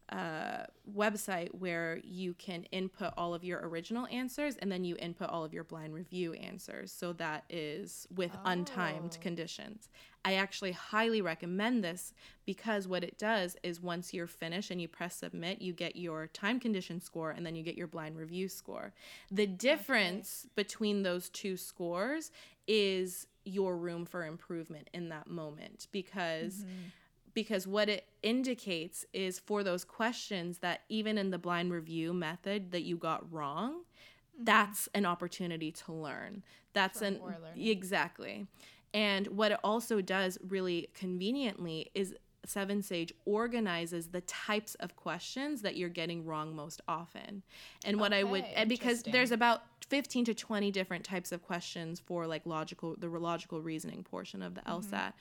[0.09, 5.29] uh, website where you can input all of your original answers and then you input
[5.29, 6.91] all of your blind review answers.
[6.91, 8.49] So that is with oh.
[8.49, 9.89] untimed conditions.
[10.25, 12.13] I actually highly recommend this
[12.45, 16.27] because what it does is once you're finished and you press submit, you get your
[16.27, 18.93] time condition score and then you get your blind review score.
[19.31, 20.51] The difference okay.
[20.55, 22.31] between those two scores
[22.67, 26.55] is your room for improvement in that moment because.
[26.55, 26.89] Mm-hmm
[27.33, 32.71] because what it indicates is for those questions that even in the blind review method
[32.71, 34.43] that you got wrong, mm-hmm.
[34.43, 36.43] that's an opportunity to learn.
[36.73, 37.19] That's an
[37.55, 38.47] exactly.
[38.93, 42.15] And what it also does really conveniently is
[42.47, 47.41] 7Sage organizes the types of questions that you're getting wrong most often.
[47.85, 51.41] And what okay, I would and because there's about 15 to 20 different types of
[51.41, 54.93] questions for like logical the logical reasoning portion of the mm-hmm.
[54.93, 55.13] LSAT.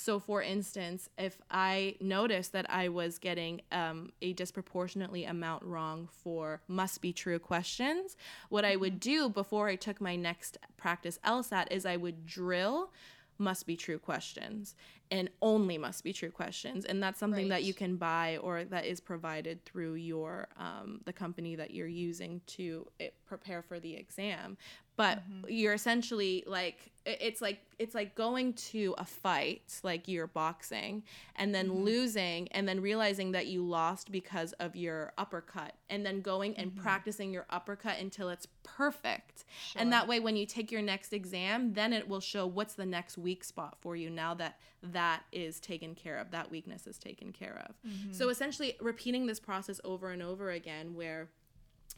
[0.00, 6.08] So, for instance, if I noticed that I was getting um, a disproportionately amount wrong
[6.10, 8.16] for must be true questions,
[8.48, 9.26] what I would mm-hmm.
[9.26, 12.90] do before I took my next practice LSAT is I would drill
[13.36, 14.74] must be true questions
[15.10, 17.56] and only must be true questions and that's something right.
[17.56, 21.86] that you can buy or that is provided through your um, the company that you're
[21.86, 24.56] using to it, eh, prepare for the exam
[25.00, 25.46] but mm-hmm.
[25.48, 31.02] you're essentially like it's like it's like going to a fight like you're boxing
[31.36, 31.84] and then mm-hmm.
[31.84, 36.72] losing and then realizing that you lost because of your uppercut and then going and
[36.72, 36.82] mm-hmm.
[36.82, 39.80] practicing your uppercut until it's perfect sure.
[39.80, 42.84] and that way when you take your next exam then it will show what's the
[42.84, 44.99] next weak spot for you now that that
[45.32, 48.12] is taken care of that weakness is taken care of mm-hmm.
[48.12, 51.28] so essentially repeating this process over and over again where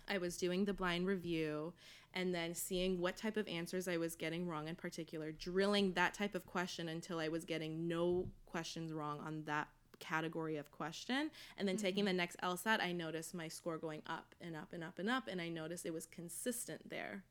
[0.09, 1.73] I was doing the blind review
[2.15, 6.15] and then seeing what type of answers I was getting wrong in particular, drilling that
[6.15, 11.31] type of question until I was getting no questions wrong on that category of question
[11.57, 11.87] and then mm-hmm.
[11.87, 15.09] taking the next LSAT I noticed my score going up and up and up and
[15.09, 17.25] up and I noticed it was consistent there.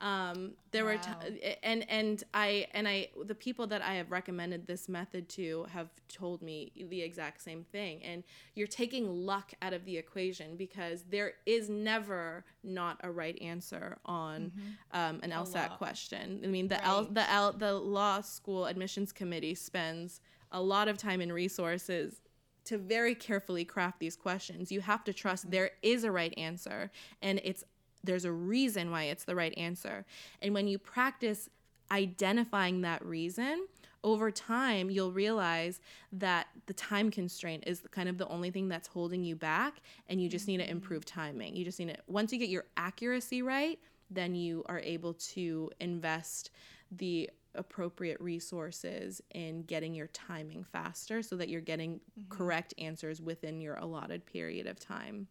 [0.00, 0.92] Um, there wow.
[0.92, 5.28] were t- and and I and I the people that I have recommended this method
[5.30, 8.02] to have told me the exact same thing.
[8.02, 13.40] And you're taking luck out of the equation because there is never not a right
[13.42, 14.98] answer on mm-hmm.
[14.98, 16.40] um, an LSAT question.
[16.44, 16.86] I mean the right.
[16.86, 22.22] L the L the law school admissions committee spends a lot of time and resources
[22.64, 24.72] to very carefully craft these questions.
[24.72, 25.52] You have to trust mm-hmm.
[25.52, 27.64] there is a right answer and it's
[28.04, 30.04] there's a reason why it's the right answer.
[30.42, 31.48] And when you practice
[31.90, 33.66] identifying that reason,
[34.02, 35.80] over time you'll realize
[36.12, 40.20] that the time constraint is kind of the only thing that's holding you back and
[40.20, 40.72] you just need to mm-hmm.
[40.72, 41.54] improve timing.
[41.54, 43.78] You just need to once you get your accuracy right,
[44.10, 46.50] then you are able to invest
[46.92, 52.28] the appropriate resources in getting your timing faster so that you're getting mm-hmm.
[52.28, 55.26] correct answers within your allotted period of time.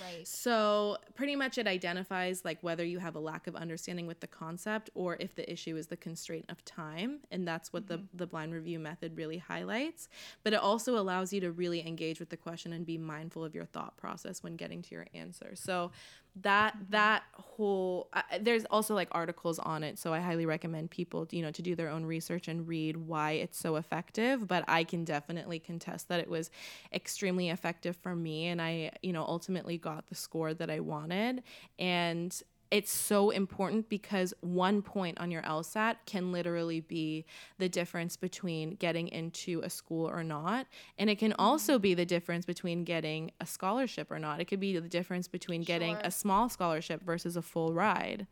[0.00, 0.26] Right.
[0.26, 4.26] So pretty much it identifies like whether you have a lack of understanding with the
[4.26, 7.20] concept or if the issue is the constraint of time.
[7.30, 8.02] And that's what mm-hmm.
[8.12, 10.08] the, the blind review method really highlights.
[10.42, 13.54] But it also allows you to really engage with the question and be mindful of
[13.54, 15.52] your thought process when getting to your answer.
[15.54, 15.90] So
[16.36, 21.26] that that whole uh, there's also like articles on it so i highly recommend people
[21.30, 24.84] you know to do their own research and read why it's so effective but i
[24.84, 26.50] can definitely contest that it was
[26.92, 31.42] extremely effective for me and i you know ultimately got the score that i wanted
[31.78, 37.24] and it's so important because one point on your LSAT can literally be
[37.58, 40.66] the difference between getting into a school or not.
[40.96, 44.40] And it can also be the difference between getting a scholarship or not.
[44.40, 46.02] It could be the difference between getting sure.
[46.04, 48.28] a small scholarship versus a full ride.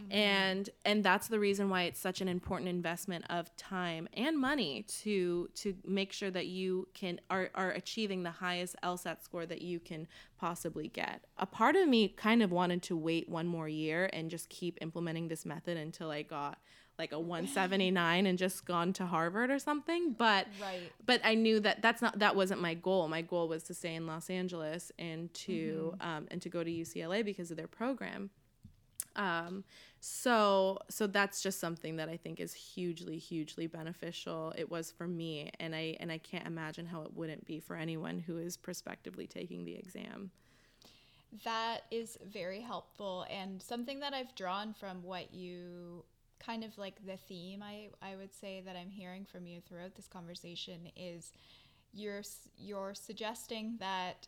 [0.00, 0.12] Mm-hmm.
[0.12, 4.84] And and that's the reason why it's such an important investment of time and money
[5.02, 9.60] to to make sure that you can are, are achieving the highest LSAT score that
[9.60, 10.08] you can
[10.42, 11.24] possibly get.
[11.38, 14.76] A part of me kind of wanted to wait one more year and just keep
[14.80, 16.58] implementing this method until I got
[16.98, 20.92] like a 179 and just gone to Harvard or something but right.
[21.06, 23.94] but I knew that that's not that wasn't my goal my goal was to stay
[23.94, 26.08] in Los Angeles and to mm-hmm.
[26.08, 28.30] um, and to go to UCLA because of their program
[29.16, 29.64] um,
[30.04, 34.52] so so that's just something that I think is hugely hugely beneficial.
[34.58, 37.76] It was for me, and I and I can't imagine how it wouldn't be for
[37.76, 40.32] anyone who is prospectively taking the exam.
[41.44, 46.04] That is very helpful and something that I've drawn from what you
[46.44, 49.94] kind of like the theme I I would say that I'm hearing from you throughout
[49.94, 51.32] this conversation is
[51.92, 52.22] you're
[52.58, 54.26] you're suggesting that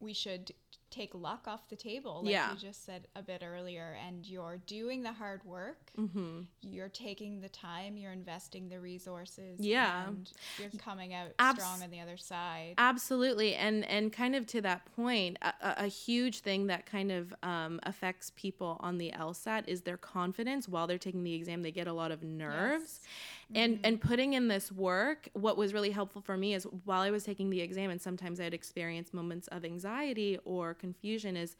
[0.00, 0.52] we should
[0.92, 2.52] take luck off the table like yeah.
[2.52, 5.90] you just said a bit earlier and you're doing the hard work.
[5.98, 6.42] Mm-hmm.
[6.62, 10.06] you're taking the time you're investing the resources yeah.
[10.08, 12.74] and you're coming out Abs- strong on the other side.
[12.78, 17.34] Absolutely and and kind of to that point a, a huge thing that kind of
[17.42, 20.68] um, affects people on the lsat is their confidence.
[20.68, 23.00] While they're taking the exam they get a lot of nerves.
[23.02, 23.08] yes
[23.54, 23.84] and mm-hmm.
[23.84, 27.24] and putting in this work what was really helpful for me is while i was
[27.24, 31.56] taking the exam and sometimes i'd experience moments of anxiety or confusion is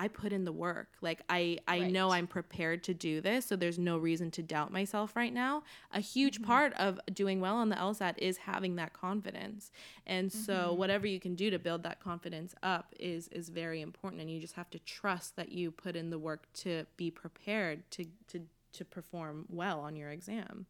[0.00, 0.90] I put in the work.
[1.00, 1.92] Like I I Right.
[1.92, 5.64] know I'm prepared to do this, so there's no reason to doubt myself right now.
[5.92, 6.44] A huge Mm-hmm.
[6.44, 9.72] part of doing well on the LSAT is having that confidence.
[10.06, 10.78] And so Mm-hmm.
[10.78, 14.40] whatever you can do to build that confidence up is is very important and you
[14.40, 18.46] just have to trust that you put in the work to be prepared to to
[18.74, 20.66] to perform well on your exam.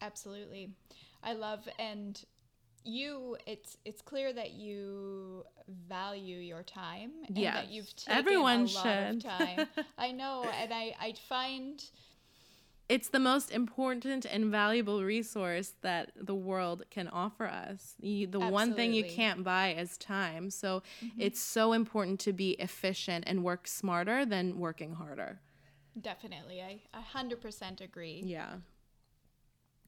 [0.00, 0.70] Absolutely.
[1.22, 2.22] I love and
[2.84, 5.44] you it's it's clear that you
[5.88, 9.20] value your time and Yeah, that you've taken everyone a lot of should.
[9.22, 9.66] time.
[9.98, 11.82] I know and I I find
[12.88, 17.94] It's the most important and valuable resource that the world can offer us.
[18.00, 20.50] You, the one thing you can't buy is time.
[20.50, 21.20] So mm-hmm.
[21.20, 25.40] it's so important to be efficient and work smarter than working harder.
[26.00, 28.22] definitely I a 100% agree.
[28.24, 28.56] Yeah.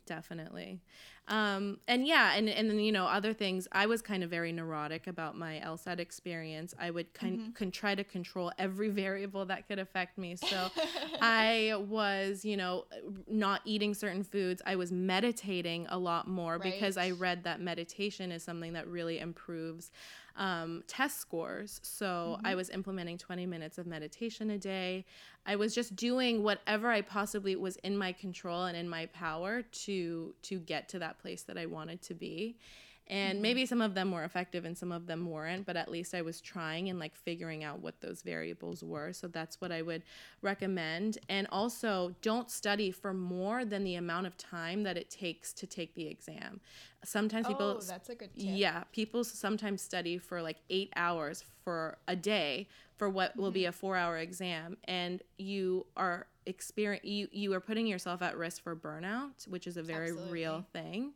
[0.09, 0.81] Definitely.
[1.29, 4.51] Um, and yeah, and, and then, you know, other things, I was kind of very
[4.51, 6.75] neurotic about my LSAT experience.
[6.79, 10.37] I would kind con- try to control every variable that could affect me.
[10.37, 10.71] So
[11.21, 12.87] I was, you know,
[13.29, 14.63] not eating certain foods.
[14.65, 19.19] I was meditating a lot more because I read that meditation is something that really
[19.19, 19.91] improves
[20.39, 21.81] um, test scores.
[21.83, 25.05] So I was implementing 20 minutes of meditation a day.
[25.45, 29.63] I was just doing whatever I possibly was in my control and in my power
[29.63, 32.57] to to get to that place that I wanted to be.
[33.09, 33.43] And mm-hmm.
[33.43, 36.23] maybe some of them were effective and some of them weren't, but at least I
[36.23, 39.13] was trying and like figuring out what those variables were.
[39.13, 40.03] So that's what I would
[40.43, 41.19] recommend.
[41.29, 45.67] And also, don't study for more than the amount of time that it takes to
[45.67, 46.61] take the exam.
[47.05, 48.45] Sometimes people oh, that's a good tip.
[48.45, 53.61] yeah, people sometimes study for like eight hours for a day for what will be
[53.61, 53.69] mm-hmm.
[53.69, 58.75] a four-hour exam, and you are experience you you are putting yourself at risk for
[58.75, 61.13] burnout, which is a very real thing,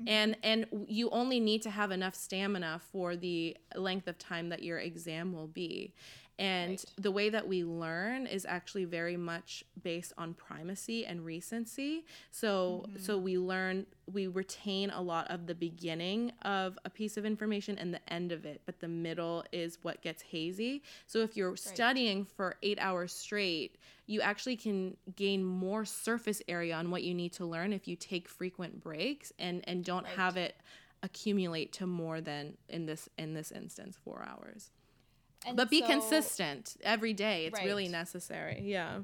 [0.00, 0.08] mm-hmm.
[0.08, 4.62] and and you only need to have enough stamina for the length of time that
[4.62, 5.92] your exam will be.
[6.38, 6.84] And Right.
[6.98, 12.04] the way that we learn is actually very much based on primacy and recency.
[12.30, 12.98] So mm-hmm.
[12.98, 17.78] so we learn we retain a lot of the beginning of a piece of information
[17.78, 20.82] and the end of it, but the middle is what gets hazy.
[21.06, 26.74] So if you're studying for 8 hours straight, you actually can gain more surface area
[26.76, 30.12] on what you need to learn if you take frequent breaks and and don't Right.
[30.16, 30.54] have it
[31.02, 34.70] accumulate to more than in this in this instance 4 hours
[35.44, 39.00] And but be so- consistent every day it's really necessary yeah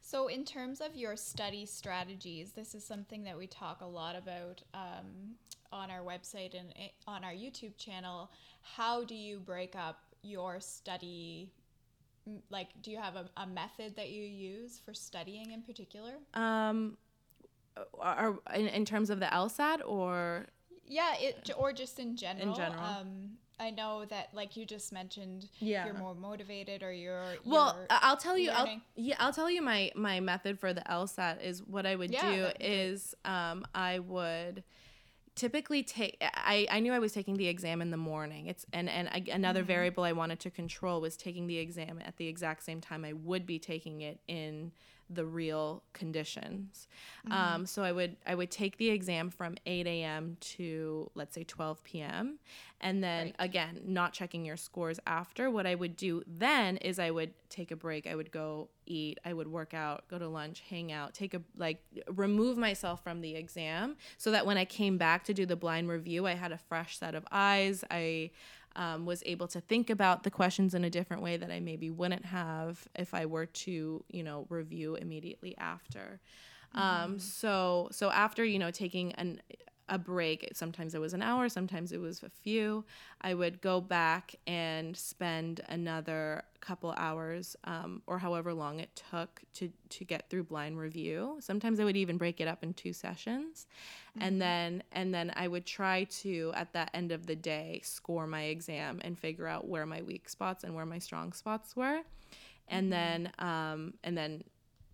[0.00, 4.16] So, in terms of your study strategies, this is something that we talk a lot
[4.16, 5.36] about um,
[5.70, 6.72] on our website and
[7.06, 8.30] on our YouTube channel.
[8.62, 11.52] How do you break up your study?
[12.48, 16.12] Like, do you have a, a method that you use for studying in particular?
[16.32, 16.96] um
[18.00, 20.46] are in, in terms of the LSAT or
[20.88, 22.48] Yeah, it or just in general.
[22.48, 22.82] In general.
[22.84, 23.30] Um,
[23.60, 25.84] I know that, like you just mentioned, Yeah.
[25.86, 27.22] you're more motivated or you're.
[27.44, 30.82] well you're i'll tell you I'll, yeah i'll tell you my my method for the
[30.82, 34.62] lsat is what i would Yeah, do is um i would
[35.34, 38.88] typically take I, I knew i was taking the exam in the morning it's and
[38.88, 39.66] and I, another Mm-hmm.
[39.66, 43.12] variable i wanted to control was taking the exam at the exact same time i
[43.12, 44.72] would be taking it in
[45.10, 46.86] the real conditions.
[47.26, 47.32] Mm-hmm.
[47.32, 51.44] um, so i would i would take the exam from 8 a.m to let's say
[51.44, 52.38] 12 p.m
[52.80, 53.34] and then Right.
[53.38, 55.50] again not checking your scores after.
[55.50, 58.06] What i would do then is i would take a break.
[58.06, 59.18] I would go eat.
[59.24, 61.82] I would work out go to lunch hang out take a like
[62.14, 65.88] remove myself from the exam so that when i came back to do the blind
[65.88, 67.84] review i had a fresh set of eyes.
[67.90, 68.30] I
[68.78, 71.90] um, was able to think about the questions in a different way that i maybe
[71.90, 76.20] wouldn't have if i were to you know review immediately after.
[76.74, 79.40] Um, so so after you know taking an
[79.88, 80.48] a break.
[80.54, 82.84] Sometimes it was an hour sometimes it was a few.
[83.20, 89.42] I would go back and spend another couple hours um, or however long it took
[89.54, 91.36] to to get through blind review.
[91.40, 93.66] Sometimes i would even break it up in two sessions.
[94.20, 98.26] And then and then i would try to at that end of the day score
[98.26, 102.00] my exam and figure out where my weak spots and where my strong spots were.
[102.70, 104.44] And then um, and then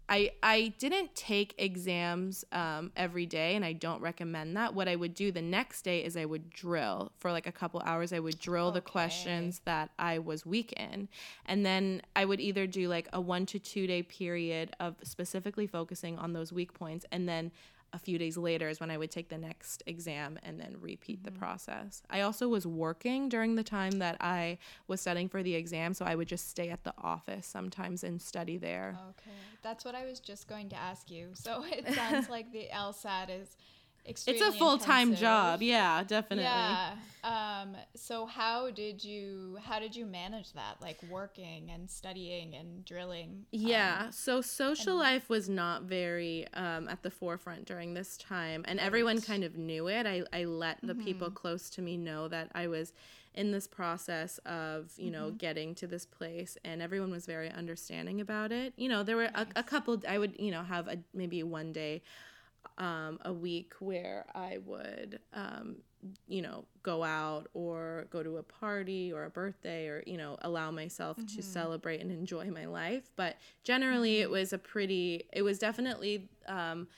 [0.09, 4.75] I I didn't take exams um, every day, and I don't recommend that.
[4.75, 7.81] What I would do the next day is I would drill for like a couple
[7.85, 8.13] hours.
[8.13, 11.09] I would drill the questions that I was weak in,
[11.47, 15.67] and then I would either do like a one to two day period of specifically
[15.67, 17.51] focusing on those weak points, and then
[17.95, 21.23] a few days later is when I would take the next exam and then repeat
[21.23, 21.39] the mm-hmm.
[21.39, 22.03] process.
[22.11, 26.05] I also was working during the time that I was studying for the exam, so
[26.05, 28.99] I would just stay at the office sometimes and study there.
[29.11, 31.31] Okay, that's what I was just going to ask you.
[31.35, 33.57] So it sounds like the LSAT is
[34.05, 35.63] It's a full time job.
[35.63, 36.45] Yeah, definitely.
[36.45, 36.93] Yeah.
[37.23, 40.77] Um, Um, so how did you how did you manage that?
[40.81, 43.47] Like working and studying and drilling?
[43.51, 44.07] Yeah.
[44.07, 48.81] Um, so social life was not very um, at the forefront during this time, and
[48.81, 50.07] everyone kind of knew it.
[50.07, 51.35] I I let the people Mm-hmm.
[51.35, 52.93] close to me know that I was
[53.35, 55.37] in this process of you know Mm-hmm.
[55.39, 58.75] getting to this place, and everyone was very understanding about it.
[58.77, 60.03] You know, there were a, a couple.
[60.09, 62.03] I would you know have a maybe one day
[62.79, 65.77] um, a week where I would, um,
[66.27, 70.37] you know, go out or go to a party or a birthday or, you know,
[70.43, 73.11] allow myself to celebrate and enjoy my life.
[73.17, 76.89] But generally, it was a pretty, it was definitely um,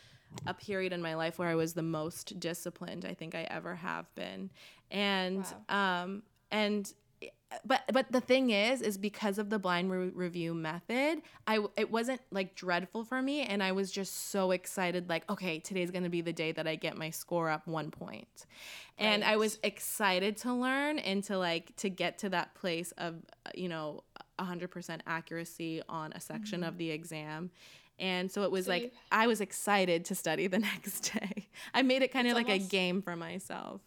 [0.47, 3.77] a period in my life where I was the most disciplined I think I ever
[3.77, 4.51] have been.
[4.91, 6.93] And, um, and,
[7.65, 11.91] but but the thing is is because of the blind re- review method i it
[11.93, 16.03] wasn't like dreadful for me and i was just so excited like okay today's going
[16.03, 18.47] to be the day that i get my score up one point.
[18.99, 23.15] And i was excited to learn and to like to get to that place of
[23.47, 24.03] uh, you know
[24.39, 27.51] 100% accuracy on a section of the exam.
[27.99, 31.47] And so it was So like you- i was excited to study the next day.
[31.73, 33.81] I made it kind of like a game for myself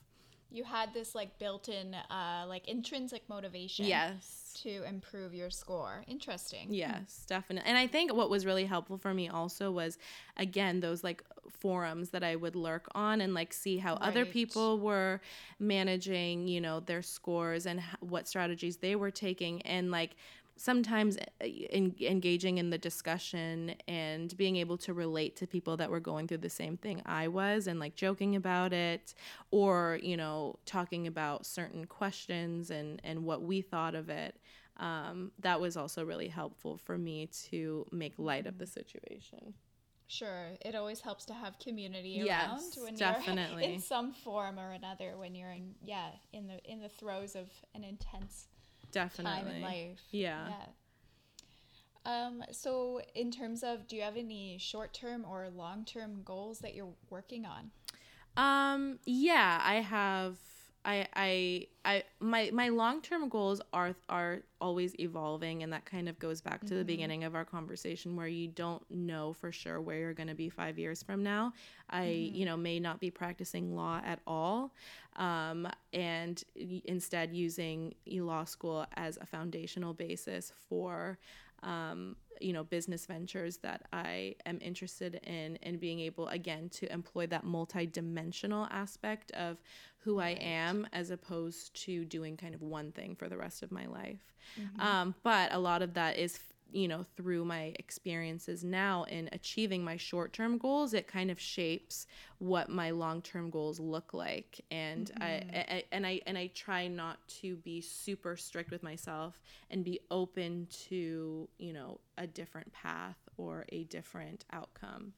[0.52, 3.86] you had this like built-in uh, like intrinsic motivation.
[3.86, 6.04] yes To improve your score.
[6.08, 6.74] Interesting.
[6.74, 7.70] Yes, definitely.
[7.70, 9.98] And I think what was really helpful for me also was
[10.38, 14.80] again those like forums that I would lurk on and like see how other people
[14.80, 15.22] were
[15.60, 20.16] managing, you know, their scores and what strategies they were taking and like
[20.60, 25.90] sometimes uh, en- engaging in the discussion and being able to relate to people that
[25.90, 29.14] were going through the same thing I was and like joking about it
[29.52, 34.36] or you know talking about certain questions and and what we thought of it
[34.78, 39.54] um, that was also really helpful for me to make light of the situation
[40.12, 40.54] Sure.
[40.62, 43.64] It always helps to have community Yes, around when definitely.
[43.64, 47.36] you're in some form or another when you're in yeah, in the in the throes
[47.36, 48.48] of an intense
[48.92, 50.00] definitely time in life.
[50.12, 50.48] Yeah.
[50.50, 50.66] Yeah.
[52.06, 56.60] Um, so in terms of do you have any short term or long term goals
[56.60, 57.72] that you're working on?
[58.38, 60.38] Um, yeah, I have
[60.86, 66.18] I I I my my long-term goals are are always evolving and that kind of
[66.20, 69.98] goes back to the beginning of our conversation where you don't know for sure where
[70.00, 71.54] you're going to be 5 years from now.
[71.90, 74.74] I, you know, may not be practicing law at all.
[75.20, 76.42] Um, and
[76.86, 81.20] instead using law school as a foundational basis for
[81.62, 86.92] um, you know business ventures that I am interested in and being able again to
[86.92, 89.62] employ that multi-dimensional aspect of
[89.98, 93.72] who I am as opposed to doing kind of one thing for the rest of
[93.74, 94.34] my life.
[94.80, 96.40] Um, but a lot of that is
[96.72, 102.06] you know through my experiences now in achieving my short-term goals it kind of shapes
[102.40, 104.62] what my long-term goals look like.
[104.72, 109.42] And I, I and i and i try not to be super strict with myself
[109.70, 115.14] and be open to you know a different path or a different outcome.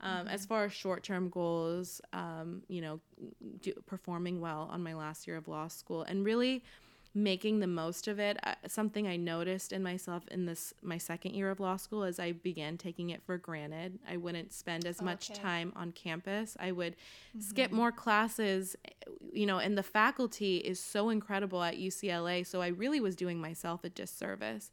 [0.00, 3.00] Um, As far as short term goals, um, you know,
[3.60, 6.64] do, performing well on my last year of law school and really
[7.14, 8.38] making the most of it.
[8.42, 12.18] Uh, something I noticed in myself in this my second year of law school is
[12.18, 13.98] I began taking it for granted.
[14.08, 15.40] I wouldn't spend as much Okay.
[15.40, 16.56] time on campus.
[16.58, 16.96] I would
[17.38, 17.76] skip mm-hmm.
[17.76, 18.90] more classes, eh,
[19.32, 22.46] you know, and the faculty is so incredible at UCLA.
[22.46, 24.70] So I really was doing myself a disservice.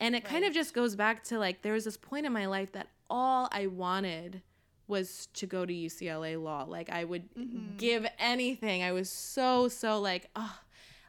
[0.00, 2.46] And it kind of just goes back to like there was this point in my
[2.46, 4.42] life that all I wanted
[4.86, 6.64] was to go to UCLA law.
[6.68, 7.76] Like I would mm-hmm.
[7.78, 8.82] give anything.
[8.82, 10.58] I was so so like oh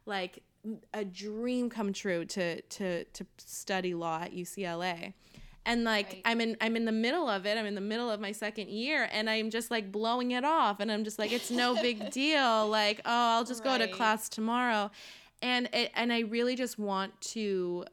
[0.05, 0.41] like
[0.93, 5.13] a dream come true to to to study law at UCLA.
[5.65, 6.21] And like Right.
[6.25, 7.57] I'm in I'm in the middle of it.
[7.57, 10.79] I'm in the middle of my second year and I'm just like blowing it off
[10.79, 12.67] and I'm just like it's no big deal.
[12.67, 14.91] Like, oh, I'll just go to class tomorrow.
[15.41, 17.85] And it and I really just want to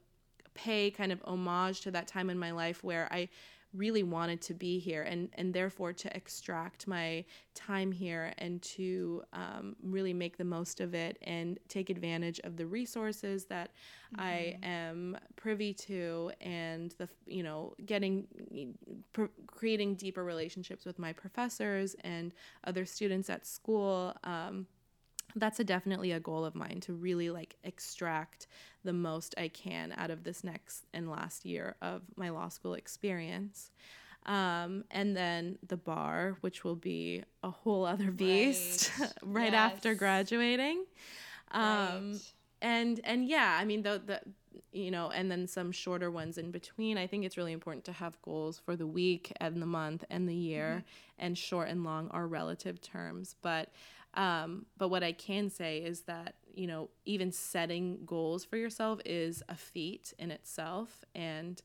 [0.55, 3.29] pay kind of homage to that time in my life where I
[3.77, 7.25] really wanted to be here and and therefore to extract my
[7.55, 12.57] time here and to um, really make the most of it and take advantage of
[12.57, 13.71] the resources that
[14.19, 18.27] I am privy to and the you know getting
[19.13, 22.33] pr- creating deeper relationships with my professors and
[22.65, 24.67] other students at school um,
[25.37, 28.47] that's a definitely a goal of mine to really like extract
[28.85, 32.75] the most I can out of this next and last year of my law school
[32.75, 33.71] experience.
[34.25, 39.55] Um, and then the bar, which will be a whole other beast right, Right.
[39.55, 40.85] after graduating.
[41.53, 42.21] Um, Right.
[42.63, 44.21] and and yeah, I mean the the
[44.73, 46.99] you know, and then some shorter ones in between.
[46.99, 50.29] I think it's really important to have goals for the week and the month and
[50.29, 50.85] the year,
[51.19, 53.37] and short and long are relative terms.
[53.43, 53.71] But
[54.17, 58.99] Um, but what I can say is that, you know, even setting goals for yourself
[59.05, 61.63] is a feat in itself and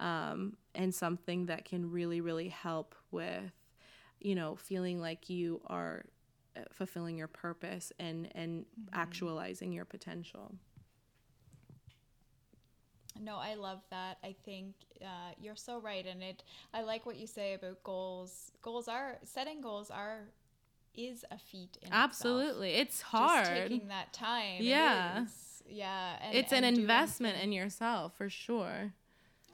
[0.00, 3.52] um, and something that can really, really help with,
[4.20, 6.04] you know, feeling like you are
[6.56, 9.00] uh, fulfilling your purpose and and mm-hmm.
[9.00, 10.54] actualizing your potential.
[13.20, 14.18] No, I love that.
[14.24, 16.42] I think uh, you're so right, and it.
[16.74, 18.50] I like what you say about goals.
[18.62, 20.24] Goals are setting goals are
[20.94, 21.78] is a feat.
[21.90, 22.86] Absolutely, itself.
[22.86, 23.46] it's hard.
[23.46, 24.58] Just taking that time.
[24.60, 25.26] Yeah,
[25.68, 26.16] yeah.
[26.22, 28.92] And, it's and an investment in yourself for sure.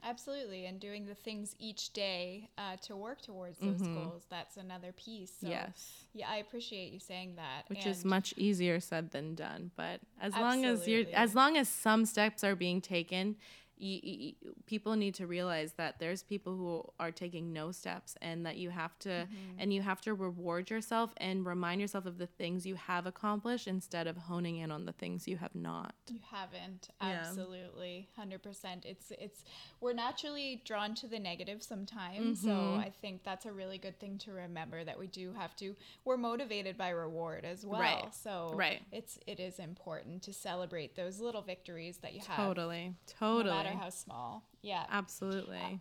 [0.03, 3.95] Absolutely, and doing the things each day uh, to work towards those mm-hmm.
[3.95, 4.23] goals.
[4.29, 5.31] That's another piece.
[5.41, 6.05] So, yes.
[6.13, 7.63] Yeah, I appreciate you saying that.
[7.67, 9.71] Which and is much easier said than done.
[9.75, 10.39] But as absolutely.
[10.39, 13.35] long as you're, as long as some steps are being taken,
[13.79, 14.33] you, you,
[14.65, 18.69] people need to realize that there's people who are taking no steps and that you
[18.69, 19.59] have to mm-hmm.
[19.59, 23.67] and you have to reward yourself and remind yourself of the things you have accomplished
[23.67, 25.93] instead of honing in on the things you have not.
[26.07, 26.89] You haven't.
[27.01, 28.07] Absolutely.
[28.17, 28.25] Yeah.
[28.25, 29.43] 100% it's it's
[29.81, 32.47] we're naturally drawn to the negative sometimes mm-hmm.
[32.47, 35.75] so i think that's a really good thing to remember that we do have to
[36.05, 37.79] we're motivated by reward as well.
[37.79, 38.13] Right.
[38.13, 38.81] so right.
[38.91, 42.37] it's it is important to celebrate those little victories that you have.
[42.37, 42.93] Totally.
[43.19, 43.49] Totally.
[43.49, 44.43] no matter how small.
[44.61, 44.85] Yeah.
[44.89, 45.57] Absolutely.
[45.57, 45.77] Uh,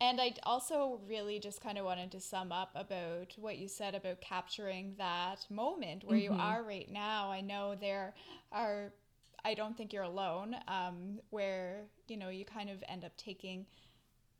[0.00, 3.94] and I also really just kind of wanted to sum up about what you said
[3.94, 6.34] about capturing that moment where mm-hmm.
[6.34, 7.30] you are right now.
[7.30, 8.14] I know there
[8.50, 8.92] are,
[9.44, 13.66] I don't think you're alone, um, where, you know, you kind of end up taking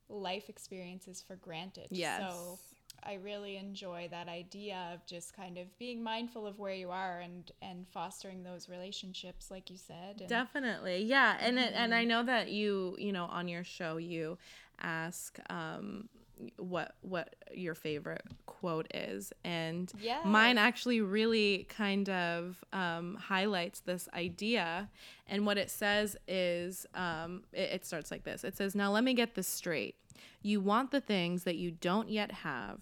[0.09, 1.87] life experiences for granted.
[1.91, 2.21] Yes.
[2.21, 2.59] So
[3.05, 7.21] I really enjoy that idea of just kind of being mindful of where you are
[7.21, 10.21] and and fostering those relationships, like you said.
[10.21, 12.09] And, Definitely, yeah, and it, and I mm-hmm.
[12.09, 14.39] know that you you know on your show you
[14.81, 16.09] ask um,
[16.57, 20.25] what what your favorite quote is and yes.
[20.25, 24.89] mine actually really kind of um, highlights this idea
[25.29, 29.05] and what it says is um, it, it starts like this it says now let
[29.05, 29.95] me get this straight
[30.43, 32.81] you want the things that you don't yet have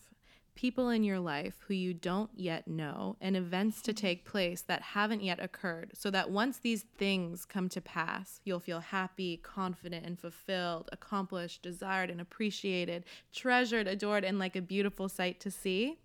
[0.54, 4.82] people in your life who you don't yet know, and events to take place that
[4.82, 10.04] haven't yet occurred, so that once these things come to pass, you'll feel happy, confident,
[10.04, 15.98] and fulfilled, accomplished, desired, and appreciated, treasured, adored, and like a beautiful sight to see.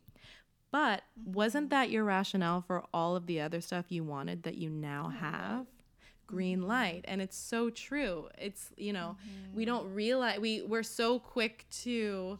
[0.72, 4.70] But wasn't that your rationale for all of the other stuff you wanted that you
[4.70, 5.66] now have?
[6.28, 6.70] green mm-hmm.
[6.70, 9.56] light and it's so true it's you know mm-hmm.
[9.56, 12.40] we don't realize we we're so quick to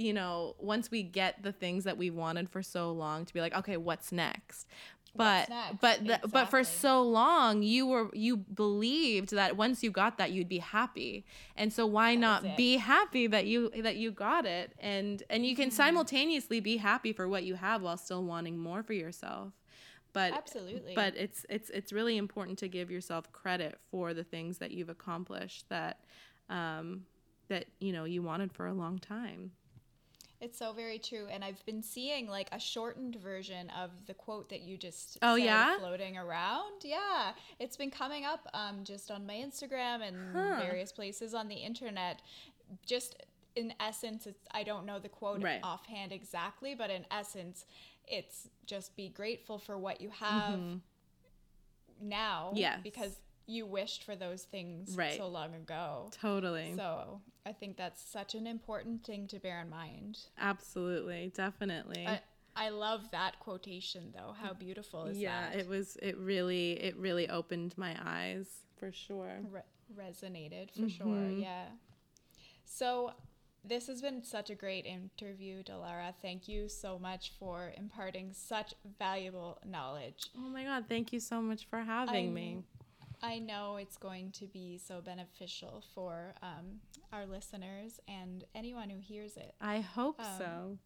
[0.00, 3.40] you know, once we get the things that we wanted for so long to be
[3.40, 4.66] like, okay, what's next?
[5.14, 5.80] But what's next?
[5.80, 6.30] but the, exactly.
[6.32, 10.58] but for so long you were you believed that once you got that you'd be
[10.58, 11.26] happy.
[11.56, 15.44] And so why that not be happy that you that you got it and and
[15.44, 15.76] you can mm-hmm.
[15.76, 19.52] simultaneously be happy for what you have while still wanting more for yourself
[20.12, 24.58] but absolutely but it's it's it's really important to give yourself credit for the things
[24.58, 26.00] that you've accomplished that
[26.48, 27.02] um
[27.48, 29.50] that you know you wanted for a long time
[30.40, 31.26] it's so very true.
[31.30, 35.34] And I've been seeing like a shortened version of the quote that you just oh,
[35.34, 35.78] yeah?
[35.78, 36.82] floating around.
[36.82, 37.32] Yeah.
[37.58, 40.60] It's been coming up um, just on my Instagram and huh.
[40.60, 42.22] various places on the internet.
[42.86, 43.22] Just
[43.54, 45.60] in essence, it's, I don't know the quote right.
[45.62, 47.66] offhand exactly, but in essence,
[48.06, 50.76] it's just be grateful for what you have mm-hmm.
[52.00, 52.52] now.
[52.54, 52.80] Yes.
[52.82, 53.16] Because
[53.50, 55.16] you wished for those things right.
[55.16, 56.10] so long ago.
[56.20, 56.74] Totally.
[56.76, 60.18] So I think that's such an important thing to bear in mind.
[60.38, 62.06] Absolutely, definitely.
[62.06, 62.20] I,
[62.56, 64.34] I love that quotation though.
[64.40, 65.56] How beautiful is yeah, that?
[65.56, 65.96] Yeah, it was.
[66.02, 68.46] It really, it really opened my eyes
[68.76, 69.40] for sure.
[69.50, 69.60] Re-
[69.98, 70.88] resonated for mm-hmm.
[70.88, 71.30] sure.
[71.30, 71.64] Yeah.
[72.64, 73.12] So
[73.64, 76.14] this has been such a great interview, Dellara.
[76.22, 80.30] Thank you so much for imparting such valuable knowledge.
[80.36, 82.64] Oh my God, thank you so much for having I'm, me.
[83.22, 86.80] I know it's going to be so beneficial for um,
[87.12, 89.54] our listeners and anyone who hears it.
[89.60, 90.78] I hope um, so.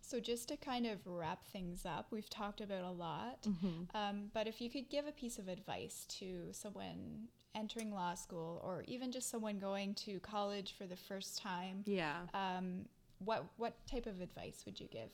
[0.00, 3.96] So, just to kind of wrap things up, we've talked about a lot, mm-hmm.
[3.96, 8.62] um, but if you could give a piece of advice to someone entering law school
[8.64, 12.84] or even just someone going to college for the first time, yeah, um,
[13.18, 15.10] what what type of advice would you give?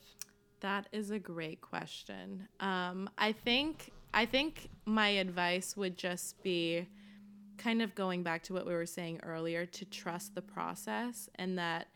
[0.60, 2.46] That is a great question.
[2.60, 6.86] Um, I think I think my advice would just be
[7.56, 11.58] kind of going back to what we were saying earlier to trust the process and
[11.58, 11.86] that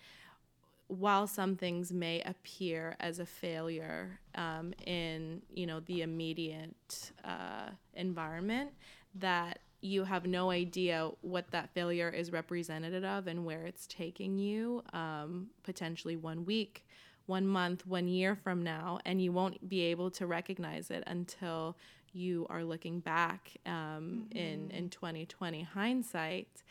[0.88, 7.70] while some things may appear as a failure um, in you know the immediate uh,
[7.94, 8.70] environment
[9.16, 14.38] that you have no idea what that failure is representative of and where it's taking
[14.38, 16.84] you um, potentially one week
[17.26, 21.76] one month, one year from now, and you won't be able to recognize it until
[22.16, 24.36] you are looking back um, mm-hmm.
[24.36, 26.62] in in 2020 hindsight.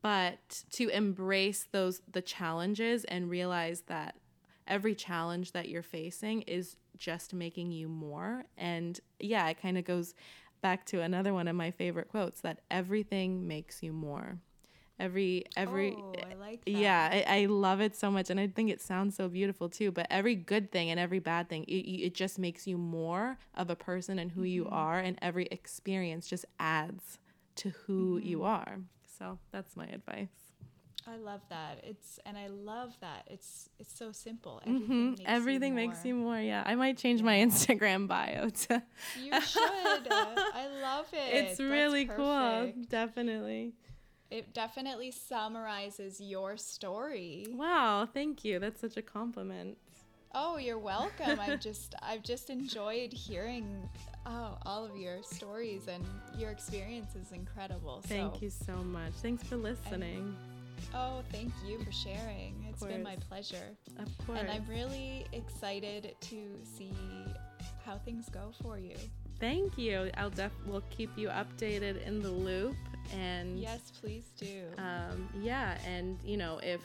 [0.00, 4.16] But to embrace those the challenges and realize that
[4.66, 8.44] every challenge that you're facing is just making you more.
[8.56, 10.14] And yeah, it kind of goes
[10.60, 14.38] back to another one of my favorite quotes that everything makes you more
[14.98, 16.70] every every oh, I like that.
[16.70, 19.90] yeah I, I, love it so much and i think it sounds so beautiful too
[19.90, 23.70] but every good thing and every bad thing it, it just makes you more of
[23.70, 24.46] a person and who mm-hmm.
[24.48, 27.18] you are and every experience just adds
[27.54, 28.28] to who mm-hmm.
[28.28, 28.78] you are
[29.18, 30.28] so that's my advice
[31.06, 31.80] I love that.
[31.84, 33.26] It's and I love that.
[33.28, 34.60] It's it's so simple.
[34.66, 35.10] Everything, mm-hmm.
[35.10, 36.38] makes, Everything you makes, you more.
[36.38, 37.26] Yeah, I might change yeah.
[37.26, 38.82] my Instagram bio to.
[39.18, 39.62] you should.
[39.62, 41.34] I love it.
[41.34, 42.18] It's That's really perfect.
[42.74, 42.84] cool.
[42.90, 43.72] Definitely.
[44.30, 47.46] It definitely summarizes your story.
[47.50, 48.58] Wow, thank you.
[48.58, 49.78] That's such a compliment.
[50.34, 51.40] Oh, you're welcome.
[51.40, 53.88] I've just I've just enjoyed hearing
[54.26, 56.04] oh, all of your stories and
[56.36, 58.02] your experience is incredible.
[58.04, 59.12] Thank so, you so much.
[59.22, 60.18] Thanks for listening.
[60.18, 60.36] And,
[60.94, 62.64] Oh, thank you for sharing.
[62.68, 63.76] It's been my pleasure.
[63.98, 64.38] Of course.
[64.38, 66.94] And I'm really excited to see
[67.84, 68.96] how things go for you.
[69.40, 70.10] Thank you.
[70.16, 72.76] I'll def we'll keep you updated in the loop
[73.14, 74.64] and yes, please do.
[74.78, 76.80] Um, yeah, and you know if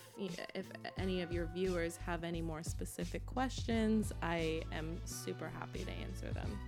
[0.53, 0.65] if
[0.97, 6.31] any of your viewers have any more specific questions, I am super happy to answer
[6.33, 6.59] them.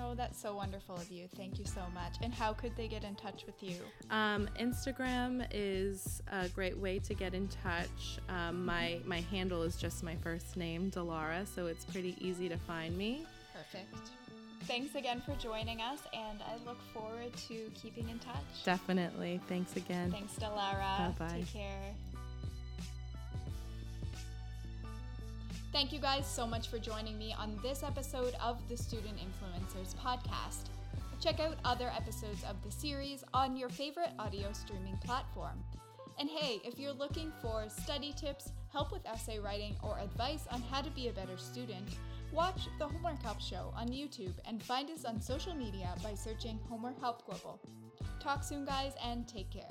[0.00, 1.28] Oh, that's so wonderful of you.
[1.36, 2.14] Thank you so much.
[2.22, 3.76] And how could they get in touch with you?
[4.10, 8.18] Um, Instagram is a great way to get in touch.
[8.28, 12.56] Um, my my handle is just my first name, Dellara, so it's pretty easy to
[12.56, 13.26] find me.
[13.52, 14.10] Perfect.
[14.66, 18.64] Thanks again for joining us, and I look forward to keeping in touch.
[18.64, 19.40] Definitely.
[19.48, 20.10] Thanks again.
[20.10, 20.98] Thanks, Dellara.
[20.98, 21.28] Bye bye.
[21.38, 21.94] Take care.
[25.72, 29.94] Thank you guys so much for joining me on this episode of the Student Influencers
[29.94, 30.68] Podcast.
[31.20, 35.62] Check out other episodes of the series on your favorite audio streaming platform.
[36.18, 40.62] And hey, if you're looking for study tips, help with essay writing, or advice on
[40.62, 41.88] how to be a better student,
[42.32, 46.58] watch the Homework Help Show on YouTube and find us on social media by searching
[46.68, 47.60] Homework Help Global.
[48.20, 49.68] Talk soon, guys, and take care.